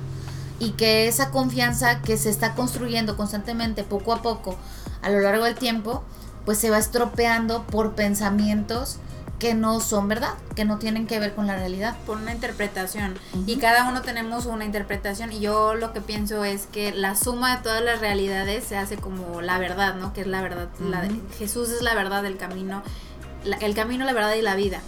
y 0.59 0.71
que 0.71 1.07
esa 1.07 1.31
confianza 1.31 2.01
que 2.01 2.17
se 2.17 2.29
está 2.29 2.55
construyendo 2.55 3.17
constantemente 3.17 3.83
poco 3.83 4.13
a 4.13 4.21
poco 4.21 4.57
a 5.01 5.09
lo 5.09 5.19
largo 5.19 5.45
del 5.45 5.55
tiempo, 5.55 6.03
pues 6.45 6.57
se 6.57 6.69
va 6.69 6.77
estropeando 6.77 7.63
por 7.63 7.95
pensamientos 7.95 8.99
que 9.39 9.53
no 9.53 9.79
son 9.81 10.07
verdad, 10.07 10.33
que 10.55 10.63
no 10.63 10.77
tienen 10.77 11.07
que 11.07 11.19
ver 11.19 11.35
con 11.35 11.45
la 11.45 11.55
realidad. 11.55 11.97
Por 12.05 12.17
una 12.17 12.31
interpretación. 12.31 13.17
Y 13.45 13.57
cada 13.57 13.87
uno 13.89 14.01
tenemos 14.01 14.45
una 14.45 14.63
interpretación. 14.63 15.31
Y 15.33 15.39
yo 15.39 15.75
lo 15.75 15.91
que 15.91 16.01
pienso 16.01 16.43
es 16.45 16.67
que 16.67 16.93
la 16.93 17.15
suma 17.15 17.57
de 17.57 17.63
todas 17.63 17.83
las 17.83 17.99
realidades 17.99 18.63
se 18.63 18.77
hace 18.77 18.97
como 18.97 19.41
la 19.41 19.59
verdad, 19.59 19.95
¿no? 19.95 20.13
Que 20.13 20.21
es 20.21 20.27
la 20.27 20.41
verdad. 20.41 20.69
la 20.79 21.07
Jesús 21.37 21.69
es 21.69 21.81
la 21.81 21.93
verdad, 21.95 22.25
el 22.25 22.37
camino. 22.37 22.81
El 23.45 23.75
camino, 23.75 24.05
la 24.05 24.13
verdad 24.13 24.35
y 24.35 24.41
la 24.41 24.55
vida. 24.55 24.81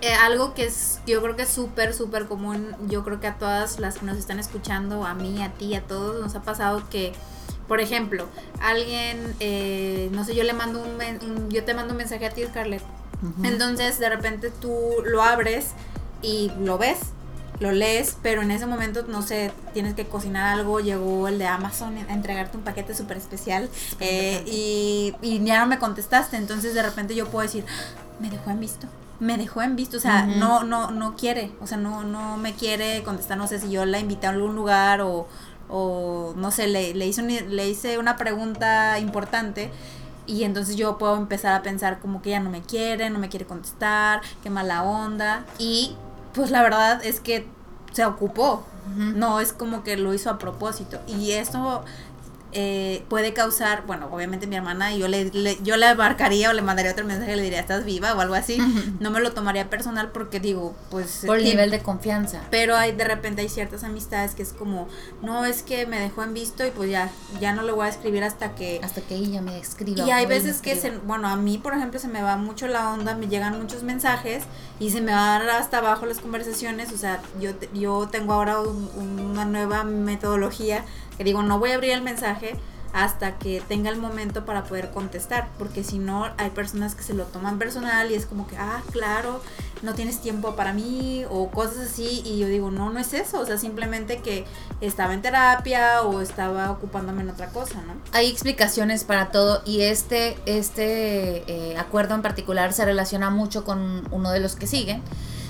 Eh, 0.00 0.12
algo 0.12 0.52
que 0.52 0.66
es, 0.66 1.00
yo 1.06 1.22
creo 1.22 1.34
que 1.36 1.42
es 1.42 1.48
súper, 1.48 1.94
súper 1.94 2.26
común. 2.26 2.74
Yo 2.88 3.04
creo 3.04 3.20
que 3.20 3.26
a 3.26 3.38
todas 3.38 3.78
las 3.78 3.98
que 3.98 4.06
nos 4.06 4.18
están 4.18 4.38
escuchando, 4.38 5.06
a 5.06 5.14
mí, 5.14 5.42
a 5.42 5.50
ti, 5.50 5.74
a 5.74 5.82
todos, 5.82 6.20
nos 6.20 6.34
ha 6.34 6.42
pasado 6.42 6.82
que 6.90 7.14
por 7.68 7.80
ejemplo, 7.80 8.26
alguien, 8.60 9.34
eh, 9.40 10.10
no 10.12 10.24
sé, 10.24 10.34
yo 10.34 10.44
le 10.44 10.52
mando 10.52 10.82
un, 10.82 11.50
yo 11.50 11.64
te 11.64 11.74
mando 11.74 11.92
un 11.92 11.98
mensaje 11.98 12.26
a 12.26 12.30
ti, 12.30 12.44
Scarlett, 12.44 12.82
entonces 13.42 13.98
de 13.98 14.10
repente 14.10 14.50
tú 14.50 14.76
lo 15.06 15.22
abres 15.22 15.68
y 16.20 16.52
lo 16.60 16.76
ves, 16.76 16.98
lo 17.60 17.72
lees, 17.72 18.16
pero 18.22 18.42
en 18.42 18.50
ese 18.50 18.66
momento, 18.66 19.04
no 19.06 19.22
sé, 19.22 19.52
tienes 19.72 19.94
que 19.94 20.06
cocinar 20.06 20.58
algo, 20.58 20.80
llegó 20.80 21.28
el 21.28 21.38
de 21.38 21.46
Amazon 21.46 21.96
a 21.96 22.12
entregarte 22.12 22.56
un 22.56 22.64
paquete 22.64 22.94
súper 22.94 23.16
especial 23.16 23.68
eh, 24.00 24.42
y, 24.46 25.14
ya 25.44 25.60
no 25.60 25.66
me 25.66 25.78
contestaste, 25.78 26.36
entonces 26.36 26.74
de 26.74 26.82
repente 26.82 27.14
yo 27.14 27.26
puedo 27.26 27.42
decir, 27.42 27.64
me 28.20 28.30
dejó 28.30 28.50
en 28.50 28.60
visto. 28.60 28.86
Me 29.20 29.38
dejó 29.38 29.62
en 29.62 29.76
visto, 29.76 29.98
o 29.98 30.00
sea, 30.00 30.26
no, 30.26 30.64
no, 30.64 30.90
no 30.90 31.14
quiere, 31.14 31.52
o 31.60 31.68
sea, 31.68 31.78
no, 31.78 32.02
no 32.02 32.36
me 32.36 32.52
quiere 32.52 33.04
contestar, 33.04 33.38
no 33.38 33.46
sé 33.46 33.60
si 33.60 33.70
yo 33.70 33.86
la 33.86 34.00
invité 34.00 34.26
a 34.26 34.30
algún 34.30 34.56
lugar 34.56 35.00
o, 35.02 35.28
o 35.68 36.34
no 36.36 36.50
sé, 36.50 36.66
le, 36.66 36.94
le, 36.94 37.06
hice 37.06 37.22
le 37.22 37.68
hice 37.68 37.98
una 37.98 38.16
pregunta 38.16 38.98
importante 38.98 39.70
y 40.26 40.44
entonces 40.44 40.76
yo 40.76 40.98
puedo 40.98 41.16
empezar 41.16 41.54
a 41.54 41.62
pensar 41.62 42.00
como 42.00 42.22
que 42.22 42.30
ya 42.30 42.40
no 42.40 42.50
me 42.50 42.62
quiere, 42.62 43.10
no 43.10 43.18
me 43.18 43.28
quiere 43.28 43.44
contestar, 43.44 44.20
qué 44.42 44.50
mala 44.50 44.82
onda. 44.82 45.44
Y 45.58 45.96
pues 46.34 46.50
la 46.50 46.62
verdad 46.62 47.04
es 47.04 47.20
que 47.20 47.46
se 47.92 48.04
ocupó. 48.04 48.64
No 48.96 49.40
es 49.40 49.54
como 49.54 49.82
que 49.82 49.96
lo 49.96 50.12
hizo 50.12 50.28
a 50.28 50.38
propósito. 50.38 51.00
Y 51.06 51.32
esto 51.32 51.84
eh, 52.54 53.04
puede 53.08 53.34
causar, 53.34 53.84
bueno, 53.86 54.08
obviamente 54.12 54.46
mi 54.46 54.54
hermana, 54.54 54.94
yo 54.94 55.08
le, 55.08 55.30
yo 55.62 55.76
le 55.76 55.94
marcaría 55.96 56.50
o 56.50 56.52
le 56.52 56.62
mandaría 56.62 56.92
otro 56.92 57.04
mensaje, 57.04 57.34
le 57.34 57.42
diría, 57.42 57.60
¿estás 57.60 57.84
viva? 57.84 58.14
o 58.14 58.20
algo 58.20 58.34
así. 58.34 58.58
No 59.00 59.10
me 59.10 59.20
lo 59.20 59.32
tomaría 59.32 59.68
personal 59.68 60.10
porque 60.12 60.40
digo, 60.40 60.76
pues... 60.90 61.24
Por 61.26 61.38
el 61.38 61.44
nivel 61.44 61.70
de 61.70 61.80
confianza. 61.80 62.42
Pero 62.50 62.76
hay 62.76 62.92
de 62.92 63.04
repente 63.04 63.42
hay 63.42 63.48
ciertas 63.48 63.82
amistades 63.82 64.34
que 64.34 64.42
es 64.42 64.52
como, 64.52 64.88
no, 65.20 65.44
es 65.44 65.62
que 65.62 65.86
me 65.86 65.98
dejó 65.98 66.22
en 66.22 66.32
visto 66.32 66.64
y 66.64 66.70
pues 66.70 66.90
ya, 66.90 67.10
ya 67.40 67.52
no 67.52 67.62
le 67.62 67.72
voy 67.72 67.86
a 67.86 67.88
escribir 67.88 68.22
hasta 68.22 68.54
que... 68.54 68.80
Hasta 68.82 69.00
que 69.00 69.16
ella 69.16 69.40
me 69.40 69.58
escriba. 69.58 70.06
Y 70.06 70.10
hay 70.10 70.26
veces 70.26 70.60
que, 70.60 70.76
se, 70.76 70.90
bueno, 70.90 71.28
a 71.28 71.36
mí, 71.36 71.58
por 71.58 71.74
ejemplo, 71.74 71.98
se 71.98 72.08
me 72.08 72.22
va 72.22 72.36
mucho 72.36 72.68
la 72.68 72.92
onda, 72.92 73.16
me 73.16 73.26
llegan 73.26 73.60
muchos 73.60 73.82
mensajes 73.82 74.44
y 74.78 74.90
se 74.90 75.00
me 75.00 75.12
van 75.12 75.48
hasta 75.48 75.78
abajo 75.78 76.06
las 76.06 76.18
conversaciones, 76.18 76.92
o 76.92 76.96
sea, 76.96 77.20
yo, 77.40 77.50
yo 77.72 78.08
tengo 78.10 78.32
ahora 78.32 78.60
una 78.60 79.44
nueva 79.44 79.84
metodología 79.84 80.84
que 81.16 81.24
digo, 81.24 81.42
no 81.42 81.58
voy 81.58 81.70
a 81.70 81.74
abrir 81.74 81.92
el 81.92 82.02
mensaje 82.02 82.43
hasta 82.94 83.38
que 83.38 83.60
tenga 83.66 83.90
el 83.90 83.96
momento 83.96 84.44
para 84.44 84.62
poder 84.62 84.90
contestar, 84.90 85.48
porque 85.58 85.82
si 85.82 85.98
no 85.98 86.30
hay 86.36 86.50
personas 86.50 86.94
que 86.94 87.02
se 87.02 87.12
lo 87.12 87.24
toman 87.24 87.58
personal 87.58 88.08
y 88.12 88.14
es 88.14 88.24
como 88.24 88.46
que, 88.46 88.56
ah, 88.56 88.82
claro, 88.92 89.42
no 89.82 89.94
tienes 89.94 90.20
tiempo 90.20 90.54
para 90.54 90.72
mí 90.72 91.24
o 91.28 91.50
cosas 91.50 91.88
así 91.90 92.22
y 92.24 92.38
yo 92.38 92.46
digo, 92.46 92.70
no, 92.70 92.90
no 92.90 93.00
es 93.00 93.12
eso, 93.12 93.40
o 93.40 93.46
sea, 93.46 93.58
simplemente 93.58 94.18
que 94.18 94.44
estaba 94.80 95.12
en 95.12 95.22
terapia 95.22 96.02
o 96.02 96.20
estaba 96.20 96.70
ocupándome 96.70 97.22
en 97.22 97.30
otra 97.30 97.48
cosa, 97.48 97.82
¿no? 97.82 97.94
Hay 98.12 98.30
explicaciones 98.30 99.02
para 99.02 99.32
todo 99.32 99.62
y 99.66 99.80
este, 99.80 100.38
este 100.46 101.42
eh, 101.52 101.76
acuerdo 101.76 102.14
en 102.14 102.22
particular 102.22 102.72
se 102.72 102.84
relaciona 102.84 103.28
mucho 103.28 103.64
con 103.64 104.06
uno 104.12 104.30
de 104.30 104.38
los 104.38 104.54
que 104.54 104.68
siguen 104.68 105.02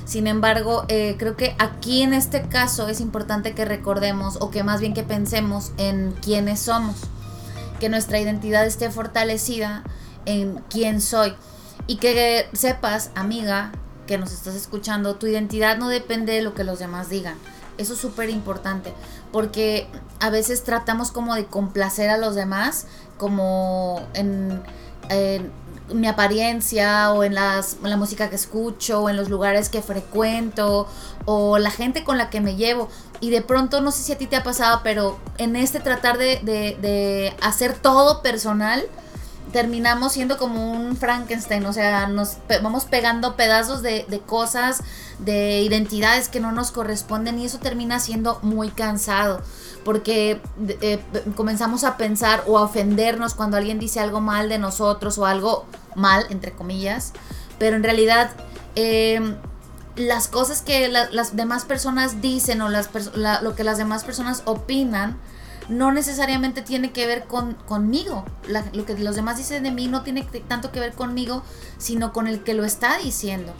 sin 0.04 0.26
embargo, 0.26 0.84
eh, 0.88 1.16
creo 1.18 1.36
que 1.36 1.56
aquí 1.58 2.02
en 2.02 2.12
este 2.12 2.42
caso 2.42 2.88
es 2.88 3.00
importante 3.00 3.54
que 3.54 3.64
recordemos 3.64 4.36
o 4.40 4.50
que 4.50 4.62
más 4.62 4.80
bien 4.80 4.92
que 4.92 5.02
pensemos 5.02 5.72
en 5.78 6.14
quiénes 6.20 6.60
somos, 6.60 6.96
que 7.80 7.88
nuestra 7.88 8.20
identidad 8.20 8.66
esté 8.66 8.90
fortalecida 8.90 9.82
en 10.26 10.62
quién 10.68 11.00
soy 11.00 11.34
y 11.86 11.96
que 11.96 12.48
sepas, 12.52 13.10
amiga, 13.14 13.72
que 14.06 14.18
nos 14.18 14.32
estás 14.32 14.54
escuchando, 14.54 15.16
tu 15.16 15.26
identidad 15.26 15.78
no 15.78 15.88
depende 15.88 16.34
de 16.34 16.42
lo 16.42 16.54
que 16.54 16.64
los 16.64 16.78
demás 16.78 17.08
digan. 17.08 17.36
Eso 17.78 17.94
es 17.94 17.98
súper 17.98 18.30
importante, 18.30 18.92
porque 19.32 19.88
a 20.20 20.30
veces 20.30 20.62
tratamos 20.62 21.10
como 21.10 21.34
de 21.34 21.46
complacer 21.46 22.10
a 22.10 22.18
los 22.18 22.34
demás, 22.34 22.86
como 23.18 24.06
en, 24.14 24.62
en 25.08 25.50
mi 25.92 26.06
apariencia 26.06 27.12
o 27.12 27.24
en, 27.24 27.34
las, 27.34 27.76
la 27.82 27.96
música 27.96 28.30
que 28.30 28.36
escucho 28.36 29.02
o 29.02 29.08
en 29.08 29.16
los 29.16 29.28
lugares 29.28 29.68
que 29.68 29.82
frecuento 29.82 30.88
o 31.26 31.58
la 31.58 31.70
gente 31.70 32.04
con 32.04 32.18
la 32.18 32.30
que 32.30 32.40
me 32.40 32.56
llevo. 32.56 32.88
Y 33.20 33.30
de 33.30 33.42
pronto, 33.42 33.80
no 33.80 33.90
sé 33.90 34.02
si 34.02 34.12
a 34.12 34.18
ti 34.18 34.26
te 34.26 34.36
ha 34.36 34.42
pasado, 34.42 34.80
pero 34.82 35.18
en 35.38 35.56
este 35.56 35.80
tratar 35.80 36.18
de, 36.18 36.40
de 36.42 37.34
hacer 37.40 37.74
todo 37.74 38.22
personal, 38.22 38.84
terminamos 39.54 40.14
siendo 40.14 40.36
como 40.36 40.72
un 40.72 40.96
Frankenstein, 40.96 41.64
o 41.64 41.72
sea, 41.72 42.08
nos 42.08 42.38
vamos 42.60 42.86
pegando 42.86 43.36
pedazos 43.36 43.82
de, 43.82 44.04
cosas, 44.26 44.82
de 45.20 45.60
identidades 45.60 46.28
que 46.28 46.40
no 46.40 46.50
nos 46.50 46.72
corresponden 46.72 47.38
y 47.38 47.44
eso 47.44 47.60
termina 47.60 48.00
siendo 48.00 48.40
muy 48.42 48.70
cansado, 48.70 49.42
porque 49.84 50.40
eh, 50.80 50.98
comenzamos 51.36 51.84
a 51.84 51.96
pensar 51.96 52.42
o 52.48 52.58
a 52.58 52.62
ofendernos 52.62 53.34
cuando 53.34 53.56
alguien 53.56 53.78
dice 53.78 54.00
algo 54.00 54.20
mal 54.20 54.48
de 54.48 54.58
nosotros 54.58 55.18
o 55.18 55.24
algo 55.24 55.66
mal, 55.94 56.26
entre 56.30 56.52
comillas, 56.52 57.12
pero 57.58 57.76
en 57.76 57.84
realidad... 57.84 58.32
Eh, 58.74 59.36
las 59.96 60.26
cosas 60.26 60.60
que 60.60 60.88
las 60.88 61.36
demás 61.36 61.64
personas 61.64 62.20
dicen 62.20 62.60
o 62.62 62.68
las 62.68 62.90
lo 63.14 63.54
que 63.54 63.62
las 63.62 63.78
demás 63.78 64.02
personas 64.02 64.42
opinan 64.44 65.16
no 65.68 65.92
necesariamente 65.92 66.62
tiene 66.62 66.92
que 66.92 67.06
ver 67.06 67.24
con, 67.24 67.54
conmigo. 67.54 68.24
lo 68.72 68.84
que 68.84 68.96
los 68.98 69.16
demás 69.16 69.38
dicen 69.38 69.62
de 69.62 69.70
mí 69.70 69.86
no 69.86 70.02
tiene 70.02 70.22
tanto 70.46 70.72
que 70.72 70.80
ver 70.80 70.92
conmigo, 70.92 71.42
sino 71.78 72.12
con 72.12 72.26
el 72.26 72.42
que 72.42 72.54
lo 72.54 72.64
está 72.64 72.98
diciendo. 72.98 73.52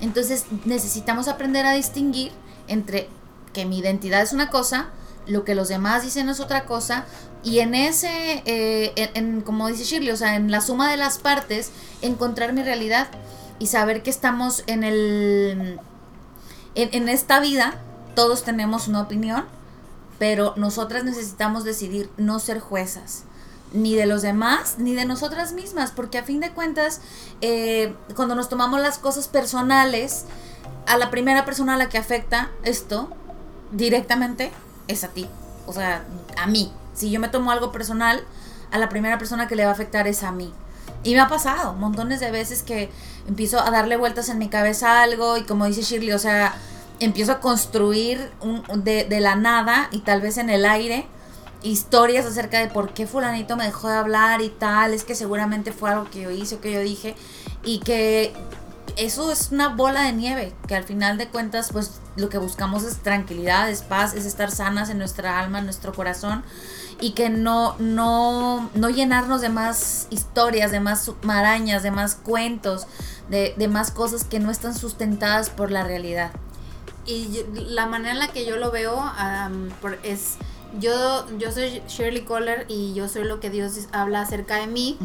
Entonces 0.00 0.46
necesitamos 0.64 1.28
aprender 1.28 1.64
a 1.64 1.72
distinguir 1.72 2.32
entre 2.68 3.08
que 3.52 3.64
mi 3.64 3.78
identidad 3.78 4.22
es 4.22 4.32
una 4.32 4.50
cosa, 4.50 4.88
lo 5.26 5.44
que 5.44 5.54
los 5.54 5.68
demás 5.68 6.02
dicen 6.02 6.28
es 6.28 6.40
otra 6.40 6.64
cosa, 6.64 7.04
y 7.44 7.60
en 7.60 7.74
ese, 7.74 8.42
eh, 8.46 9.10
en, 9.14 9.42
como 9.42 9.68
dice 9.68 9.84
Shirley, 9.84 10.10
o 10.10 10.16
sea, 10.16 10.36
en 10.36 10.50
la 10.50 10.60
suma 10.60 10.90
de 10.90 10.96
las 10.96 11.18
partes, 11.18 11.70
encontrar 12.00 12.52
mi 12.52 12.62
realidad 12.62 13.08
y 13.58 13.66
saber 13.66 14.02
que 14.02 14.10
estamos 14.10 14.64
en 14.66 14.84
el... 14.84 15.78
En, 16.74 16.88
en 16.92 17.08
esta 17.08 17.38
vida, 17.40 17.74
todos 18.14 18.44
tenemos 18.44 18.88
una 18.88 19.02
opinión, 19.02 19.44
pero 20.18 20.54
nosotras 20.56 21.04
necesitamos 21.04 21.64
decidir 21.64 22.10
no 22.16 22.38
ser 22.38 22.60
juezas 22.60 23.24
ni 23.72 23.94
de 23.94 24.06
los 24.06 24.22
demás, 24.22 24.76
ni 24.78 24.94
de 24.94 25.04
nosotras 25.04 25.52
mismas, 25.52 25.92
porque 25.92 26.18
a 26.18 26.24
fin 26.24 26.40
de 26.40 26.50
cuentas, 26.50 27.00
eh, 27.40 27.94
cuando 28.14 28.34
nos 28.34 28.48
tomamos 28.48 28.80
las 28.80 28.98
cosas 28.98 29.28
personales, 29.28 30.26
a 30.86 30.96
la 30.96 31.10
primera 31.10 31.44
persona 31.44 31.74
a 31.74 31.76
la 31.76 31.88
que 31.88 31.98
afecta 31.98 32.50
esto 32.64 33.08
directamente 33.70 34.52
es 34.88 35.04
a 35.04 35.08
ti, 35.08 35.28
o 35.66 35.72
sea, 35.72 36.04
a 36.36 36.46
mí. 36.46 36.72
Si 36.94 37.10
yo 37.10 37.20
me 37.20 37.28
tomo 37.28 37.50
algo 37.50 37.72
personal, 37.72 38.22
a 38.70 38.78
la 38.78 38.88
primera 38.88 39.18
persona 39.18 39.48
que 39.48 39.56
le 39.56 39.64
va 39.64 39.70
a 39.70 39.74
afectar 39.74 40.06
es 40.06 40.22
a 40.22 40.32
mí. 40.32 40.52
Y 41.04 41.14
me 41.14 41.20
ha 41.20 41.28
pasado 41.28 41.72
montones 41.74 42.20
de 42.20 42.30
veces 42.30 42.62
que 42.62 42.90
empiezo 43.26 43.60
a 43.60 43.70
darle 43.70 43.96
vueltas 43.96 44.28
en 44.28 44.38
mi 44.38 44.48
cabeza 44.48 45.02
algo 45.02 45.36
y 45.36 45.44
como 45.44 45.66
dice 45.66 45.82
Shirley, 45.82 46.12
o 46.12 46.18
sea, 46.18 46.54
empiezo 47.04 47.32
a 47.32 47.40
construir 47.40 48.30
de, 48.74 49.04
de, 49.04 49.20
la 49.20 49.34
nada 49.34 49.88
y 49.92 50.00
tal 50.00 50.20
vez 50.20 50.38
en 50.38 50.50
el 50.50 50.64
aire 50.64 51.06
historias 51.62 52.26
acerca 52.26 52.58
de 52.58 52.68
por 52.68 52.92
qué 52.92 53.06
fulanito 53.06 53.56
me 53.56 53.64
dejó 53.64 53.88
de 53.88 53.94
hablar 53.94 54.40
y 54.40 54.48
tal, 54.48 54.94
es 54.94 55.04
que 55.04 55.14
seguramente 55.14 55.72
fue 55.72 55.90
algo 55.90 56.10
que 56.10 56.22
yo 56.22 56.30
hice 56.30 56.56
o 56.56 56.60
que 56.60 56.72
yo 56.72 56.80
dije 56.80 57.14
y 57.64 57.78
que 57.78 58.32
eso 58.96 59.32
es 59.32 59.52
una 59.52 59.68
bola 59.68 60.02
de 60.02 60.12
nieve, 60.12 60.52
que 60.66 60.74
al 60.74 60.84
final 60.84 61.18
de 61.18 61.28
cuentas 61.28 61.70
pues 61.72 62.00
lo 62.16 62.28
que 62.28 62.38
buscamos 62.38 62.82
es 62.84 62.98
tranquilidad, 62.98 63.70
es 63.70 63.82
paz, 63.82 64.14
es 64.14 64.26
estar 64.26 64.50
sanas 64.50 64.90
en 64.90 64.98
nuestra 64.98 65.38
alma, 65.38 65.60
en 65.60 65.64
nuestro 65.64 65.92
corazón 65.92 66.42
y 67.00 67.12
que 67.12 67.30
no, 67.30 67.76
no, 67.78 68.70
no 68.74 68.90
llenarnos 68.90 69.40
de 69.40 69.48
más 69.48 70.08
historias, 70.10 70.70
de 70.70 70.80
más 70.80 71.10
marañas, 71.22 71.82
de 71.82 71.90
más 71.90 72.14
cuentos, 72.16 72.86
de, 73.30 73.54
de 73.56 73.68
más 73.68 73.90
cosas 73.90 74.24
que 74.24 74.40
no 74.40 74.50
están 74.50 74.74
sustentadas 74.74 75.48
por 75.48 75.70
la 75.70 75.84
realidad 75.84 76.32
y 77.06 77.44
la 77.52 77.86
manera 77.86 78.12
en 78.12 78.18
la 78.18 78.28
que 78.28 78.44
yo 78.44 78.56
lo 78.56 78.70
veo 78.70 79.02
es 80.02 80.36
yo 80.78 81.26
yo 81.38 81.52
soy 81.52 81.82
Shirley 81.88 82.22
Kohler 82.22 82.64
y 82.68 82.94
yo 82.94 83.08
soy 83.08 83.24
lo 83.24 83.40
que 83.40 83.50
Dios 83.50 83.88
habla 83.92 84.22
acerca 84.22 84.56
de 84.56 84.66
mí 84.66 84.98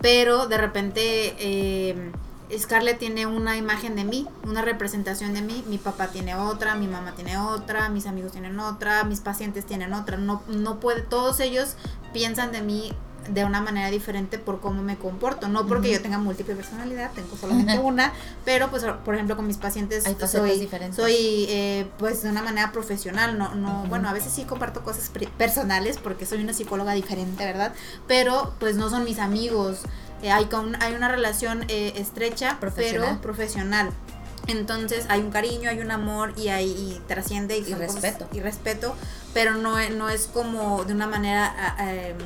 pero 0.00 0.46
de 0.46 0.58
repente 0.58 1.36
eh, 1.38 2.12
Scarlett 2.58 2.98
tiene 2.98 3.26
una 3.26 3.56
imagen 3.56 3.94
de 3.96 4.04
mí 4.04 4.26
una 4.44 4.62
representación 4.62 5.32
de 5.32 5.42
mí 5.42 5.62
mi 5.66 5.78
papá 5.78 6.08
tiene 6.08 6.34
otra 6.34 6.74
mi 6.74 6.88
mamá 6.88 7.12
tiene 7.14 7.38
otra 7.38 7.88
mis 7.88 8.06
amigos 8.06 8.32
tienen 8.32 8.58
otra 8.58 9.04
mis 9.04 9.20
pacientes 9.20 9.64
tienen 9.64 9.92
otra 9.92 10.16
no 10.16 10.42
no 10.48 10.80
puede 10.80 11.02
todos 11.02 11.40
ellos 11.40 11.76
piensan 12.12 12.50
de 12.52 12.62
mí 12.62 12.92
de 13.28 13.44
una 13.44 13.60
manera 13.60 13.90
diferente 13.90 14.38
por 14.38 14.60
cómo 14.60 14.82
me 14.82 14.96
comporto. 14.96 15.48
No 15.48 15.66
porque 15.66 15.92
yo 15.92 16.02
tenga 16.02 16.18
múltiple 16.18 16.54
personalidad, 16.54 17.10
tengo 17.12 17.36
solamente 17.36 17.78
una, 17.82 18.12
pero 18.44 18.70
pues 18.70 18.84
por 19.04 19.14
ejemplo 19.14 19.36
con 19.36 19.46
mis 19.46 19.56
pacientes 19.58 20.04
soy, 20.04 20.58
diferentes. 20.58 20.96
soy 20.96 21.46
eh, 21.48 21.86
pues 21.98 22.22
de 22.22 22.30
una 22.30 22.42
manera 22.42 22.72
profesional, 22.72 23.38
no, 23.38 23.54
no, 23.54 23.84
bueno, 23.88 24.08
a 24.08 24.12
veces 24.12 24.32
sí 24.32 24.44
comparto 24.44 24.82
cosas 24.82 25.10
personales 25.36 25.98
porque 25.98 26.26
soy 26.26 26.42
una 26.42 26.52
psicóloga 26.52 26.92
diferente, 26.92 27.44
¿verdad? 27.44 27.72
Pero 28.06 28.54
pues 28.58 28.76
no 28.76 28.90
son 28.90 29.04
mis 29.04 29.18
amigos. 29.18 29.80
Eh, 30.22 30.30
hay, 30.30 30.44
con, 30.46 30.80
hay 30.80 30.94
una 30.94 31.08
relación 31.08 31.64
eh, 31.68 31.94
estrecha, 31.96 32.58
pero 32.76 33.20
profesional. 33.20 33.90
Entonces 34.46 35.06
hay 35.08 35.20
un 35.20 35.30
cariño, 35.30 35.70
hay 35.70 35.80
un 35.80 35.90
amor 35.90 36.32
y 36.36 36.48
hay 36.48 36.70
y 36.70 37.00
trasciende 37.06 37.58
y, 37.58 37.74
respeto. 37.74 38.28
y 38.32 38.40
respeto, 38.40 38.94
pero 39.34 39.54
no, 39.54 39.76
no 39.90 40.08
es 40.08 40.26
como 40.26 40.84
de 40.84 40.94
una 40.94 41.06
manera 41.06 41.76
em, 41.78 42.16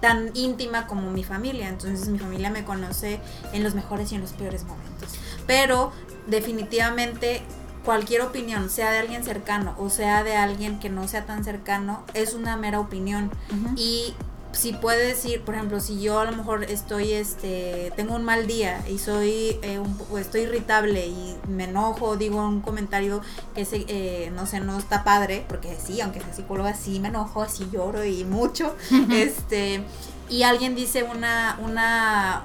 tan 0.00 0.30
íntima 0.34 0.86
como 0.86 1.10
mi 1.10 1.24
familia. 1.24 1.68
Entonces 1.68 2.08
mi 2.08 2.18
familia 2.18 2.50
me 2.50 2.64
conoce 2.64 3.20
en 3.52 3.62
los 3.62 3.74
mejores 3.74 4.12
y 4.12 4.16
en 4.16 4.20
los 4.22 4.32
peores 4.32 4.64
momentos. 4.64 5.10
Pero 5.46 5.92
definitivamente 6.26 7.42
cualquier 7.84 8.22
opinión, 8.22 8.68
sea 8.68 8.92
de 8.92 8.98
alguien 8.98 9.24
cercano 9.24 9.74
o 9.78 9.88
sea 9.88 10.22
de 10.22 10.36
alguien 10.36 10.78
que 10.78 10.90
no 10.90 11.08
sea 11.08 11.24
tan 11.24 11.44
cercano, 11.44 12.04
es 12.14 12.34
una 12.34 12.56
mera 12.56 12.80
opinión. 12.80 13.30
Y 13.76 14.14
si 14.52 14.72
puede 14.72 15.06
decir, 15.06 15.42
por 15.42 15.54
ejemplo, 15.54 15.80
si 15.80 16.00
yo 16.00 16.18
a 16.18 16.24
lo 16.24 16.32
mejor 16.32 16.64
estoy, 16.64 17.12
este, 17.12 17.92
tengo 17.96 18.14
un 18.14 18.24
mal 18.24 18.46
día 18.46 18.82
y 18.88 18.98
soy, 18.98 19.58
eh, 19.62 19.78
un, 19.78 19.96
estoy 20.18 20.42
irritable 20.42 21.06
y 21.06 21.36
me 21.48 21.64
enojo, 21.64 22.16
digo 22.16 22.44
un 22.44 22.60
comentario 22.60 23.20
que 23.54 23.64
se, 23.64 23.84
eh, 23.88 24.32
no 24.34 24.46
sé, 24.46 24.60
no 24.60 24.78
está 24.78 25.04
padre, 25.04 25.44
porque 25.48 25.76
sí, 25.82 26.00
aunque 26.00 26.20
sea 26.20 26.34
psicóloga, 26.34 26.74
sí 26.74 27.00
me 27.00 27.08
enojo, 27.08 27.48
sí 27.48 27.68
lloro 27.72 28.04
y 28.04 28.24
mucho, 28.24 28.74
este, 29.12 29.84
y 30.28 30.42
alguien 30.42 30.74
dice 30.74 31.04
una, 31.04 31.58
una, 31.62 32.44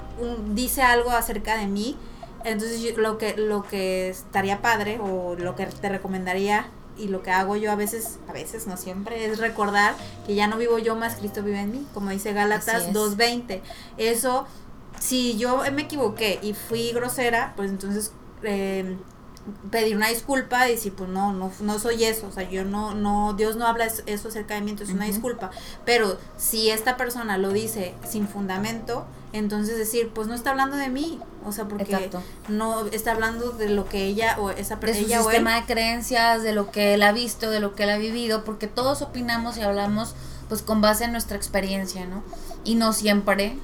dice 0.53 0.83
algo 0.83 1.11
acerca 1.11 1.57
de 1.57 1.67
mí, 1.67 1.97
entonces 2.43 2.95
lo 2.97 3.17
que, 3.17 3.35
lo 3.35 3.63
que 3.63 4.09
estaría 4.09 4.61
padre 4.61 4.99
o 4.99 5.35
lo 5.35 5.55
que 5.55 5.65
te 5.65 5.89
recomendaría 5.89 6.67
y 6.97 7.07
lo 7.07 7.23
que 7.23 7.31
hago 7.31 7.55
yo 7.55 7.71
a 7.71 7.75
veces, 7.75 8.19
a 8.27 8.33
veces, 8.33 8.67
no 8.67 8.77
siempre, 8.77 9.25
es 9.25 9.39
recordar 9.39 9.95
que 10.25 10.35
ya 10.35 10.47
no 10.47 10.57
vivo 10.57 10.77
yo 10.77 10.95
más, 10.95 11.15
Cristo 11.15 11.43
vive 11.43 11.59
en 11.59 11.71
mí, 11.71 11.87
como 11.93 12.09
dice 12.09 12.33
Gálatas 12.33 12.91
2.20. 12.93 13.61
Eso, 13.97 14.45
si 14.99 15.37
yo 15.37 15.63
me 15.73 15.83
equivoqué 15.83 16.39
y 16.41 16.53
fui 16.53 16.91
grosera, 16.91 17.53
pues 17.55 17.69
entonces 17.69 18.11
eh, 18.43 18.97
pedir 19.69 19.95
una 19.95 20.09
disculpa 20.09 20.67
y 20.67 20.71
decir, 20.71 20.93
pues 20.93 21.09
no, 21.09 21.33
no, 21.33 21.51
no 21.59 21.79
soy 21.79 22.03
eso, 22.03 22.27
o 22.27 22.31
sea, 22.31 22.49
yo 22.49 22.65
no, 22.65 22.95
no, 22.95 23.33
Dios 23.33 23.55
no 23.55 23.67
habla 23.67 23.87
eso 24.05 24.27
acerca 24.27 24.55
de 24.55 24.61
mí, 24.61 24.71
entonces 24.71 24.93
es 24.93 24.95
una 24.95 25.05
disculpa. 25.05 25.51
Pero 25.85 26.17
si 26.37 26.69
esta 26.69 26.97
persona 26.97 27.37
lo 27.37 27.51
dice 27.51 27.93
sin 28.07 28.27
fundamento, 28.27 29.05
entonces 29.37 29.77
decir, 29.77 30.11
pues 30.13 30.27
no 30.27 30.33
está 30.33 30.51
hablando 30.51 30.77
de 30.77 30.89
mí, 30.89 31.19
o 31.45 31.51
sea, 31.51 31.67
porque 31.67 32.09
no 32.47 32.85
está 32.87 33.11
hablando 33.11 33.51
de 33.51 33.69
lo 33.69 33.87
que 33.87 34.05
ella 34.05 34.37
o 34.39 34.49
esa 34.49 34.79
persona. 34.79 35.07
De 35.07 35.15
su 35.15 35.23
sistema 35.23 35.55
de 35.55 35.65
creencias, 35.65 36.41
de 36.41 36.53
lo 36.53 36.71
que 36.71 36.93
él 36.93 37.03
ha 37.03 37.11
visto, 37.11 37.49
de 37.49 37.59
lo 37.59 37.75
que 37.75 37.83
él 37.83 37.89
ha 37.89 37.97
vivido, 37.97 38.43
porque 38.45 38.67
todos 38.67 39.01
opinamos 39.01 39.57
y 39.57 39.61
hablamos 39.61 40.15
pues 40.47 40.61
con 40.61 40.79
base 40.81 41.03
en 41.03 41.11
nuestra 41.11 41.35
experiencia, 41.35 42.05
¿no? 42.05 42.23
Y 42.63 42.75
no 42.75 42.93
siempre, 42.93 43.57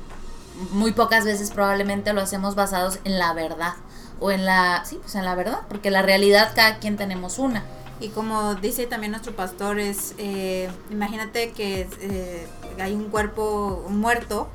muy 0.72 0.92
pocas 0.92 1.25
veces 1.25 1.51
probablemente 1.51 2.12
lo 2.13 2.22
hacemos 2.22 2.56
basados 2.56 3.00
en 3.06 3.18
la 3.18 3.34
verdad 3.34 3.74
o 4.20 4.32
en 4.32 4.46
la, 4.46 4.84
sí, 4.86 5.00
pues 5.01 5.16
en 5.16 5.25
la 5.25 5.36
verdad, 5.36 5.62
porque 5.70 5.90
la 5.90 6.01
realidad 6.01 6.51
cada 6.56 6.80
quien 6.80 6.98
tenemos 6.98 7.40
una. 7.40 7.63
Y 8.00 8.10
como 8.10 8.56
dice 8.56 8.88
también 8.88 9.12
nuestro 9.12 9.36
pastor, 9.36 9.80
es, 9.80 10.16
eh, 10.18 10.70
imagínate 10.90 11.51
que 11.51 11.88
eh, 12.01 12.48
hay 12.80 12.94
un 12.94 13.10
cuerpo 13.10 13.86
muerto 13.90 14.50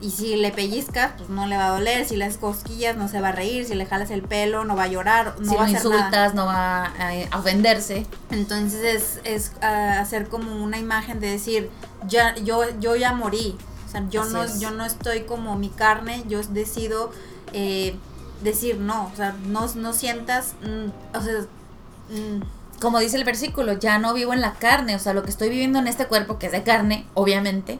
y 0.00 0.10
si 0.10 0.36
le 0.36 0.50
pellizcas, 0.50 1.12
pues 1.16 1.28
no 1.28 1.46
le 1.46 1.56
va 1.56 1.66
a 1.66 1.70
doler, 1.70 2.06
si 2.06 2.16
le 2.16 2.24
haces 2.24 2.38
cosquillas 2.38 2.96
no 2.96 3.08
se 3.08 3.20
va 3.20 3.28
a 3.28 3.32
reír, 3.32 3.64
si 3.64 3.74
le 3.74 3.86
jalas 3.86 4.10
el 4.10 4.22
pelo 4.22 4.64
no 4.64 4.76
va 4.76 4.84
a 4.84 4.88
llorar, 4.88 5.34
no 5.40 5.54
va 5.54 5.62
a 5.62 5.64
hacer 5.64 5.76
insultas 5.76 6.34
no 6.34 6.46
va 6.46 6.86
a, 6.86 7.38
ofenderse. 7.38 8.06
Entonces 8.30 8.82
es, 8.84 9.20
es 9.24 9.52
ah, 9.62 10.00
hacer 10.00 10.28
como 10.28 10.62
una 10.62 10.78
imagen 10.78 11.20
de 11.20 11.30
decir, 11.30 11.70
ya, 12.06 12.34
yo, 12.36 12.62
yo 12.80 12.96
ya 12.96 13.12
morí, 13.12 13.56
o 13.86 13.90
sea, 13.90 14.08
yo 14.08 14.24
no, 14.24 14.44
yo 14.58 14.70
no 14.70 14.84
estoy 14.84 15.22
como 15.22 15.56
mi 15.56 15.68
carne, 15.68 16.24
yo 16.28 16.42
decido... 16.42 17.10
Eh, 17.52 17.96
decir 18.42 18.78
no, 18.78 19.10
o 19.12 19.16
sea, 19.16 19.34
no, 19.46 19.66
no 19.74 19.92
sientas, 19.92 20.54
mm, 20.62 21.16
o 21.16 21.20
sea, 21.20 21.40
mm. 22.10 22.42
Como 22.82 22.98
dice 22.98 23.16
el 23.16 23.22
versículo, 23.22 23.74
ya 23.74 24.00
no 24.00 24.12
vivo 24.12 24.34
en 24.34 24.40
la 24.40 24.54
carne, 24.54 24.96
o 24.96 24.98
sea, 24.98 25.14
lo 25.14 25.22
que 25.22 25.30
estoy 25.30 25.48
viviendo 25.48 25.78
en 25.78 25.86
este 25.86 26.06
cuerpo, 26.06 26.40
que 26.40 26.46
es 26.46 26.52
de 26.52 26.64
carne, 26.64 27.06
obviamente, 27.14 27.78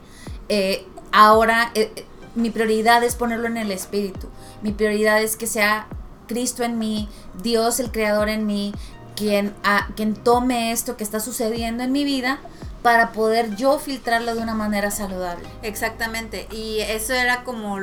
eh, 0.48 0.86
ahora 1.10 1.72
eh, 1.74 1.90
eh, 1.96 2.04
mi 2.36 2.50
prioridad 2.50 3.02
es 3.02 3.16
ponerlo 3.16 3.48
en 3.48 3.56
el 3.56 3.72
espíritu, 3.72 4.28
mi 4.62 4.70
prioridad 4.70 5.20
es 5.20 5.36
que 5.36 5.48
sea 5.48 5.88
Cristo 6.28 6.62
en 6.62 6.78
mí, 6.78 7.08
Dios 7.42 7.80
el 7.80 7.90
Creador 7.90 8.28
en 8.28 8.46
mí, 8.46 8.72
quien, 9.16 9.52
a, 9.64 9.88
quien 9.96 10.14
tome 10.14 10.70
esto 10.70 10.96
que 10.96 11.02
está 11.02 11.18
sucediendo 11.18 11.82
en 11.82 11.90
mi 11.90 12.04
vida 12.04 12.38
para 12.82 13.10
poder 13.10 13.56
yo 13.56 13.80
filtrarlo 13.80 14.36
de 14.36 14.40
una 14.40 14.54
manera 14.54 14.92
saludable. 14.92 15.48
Exactamente, 15.62 16.46
y 16.52 16.78
eso 16.78 17.12
era 17.12 17.42
como 17.42 17.80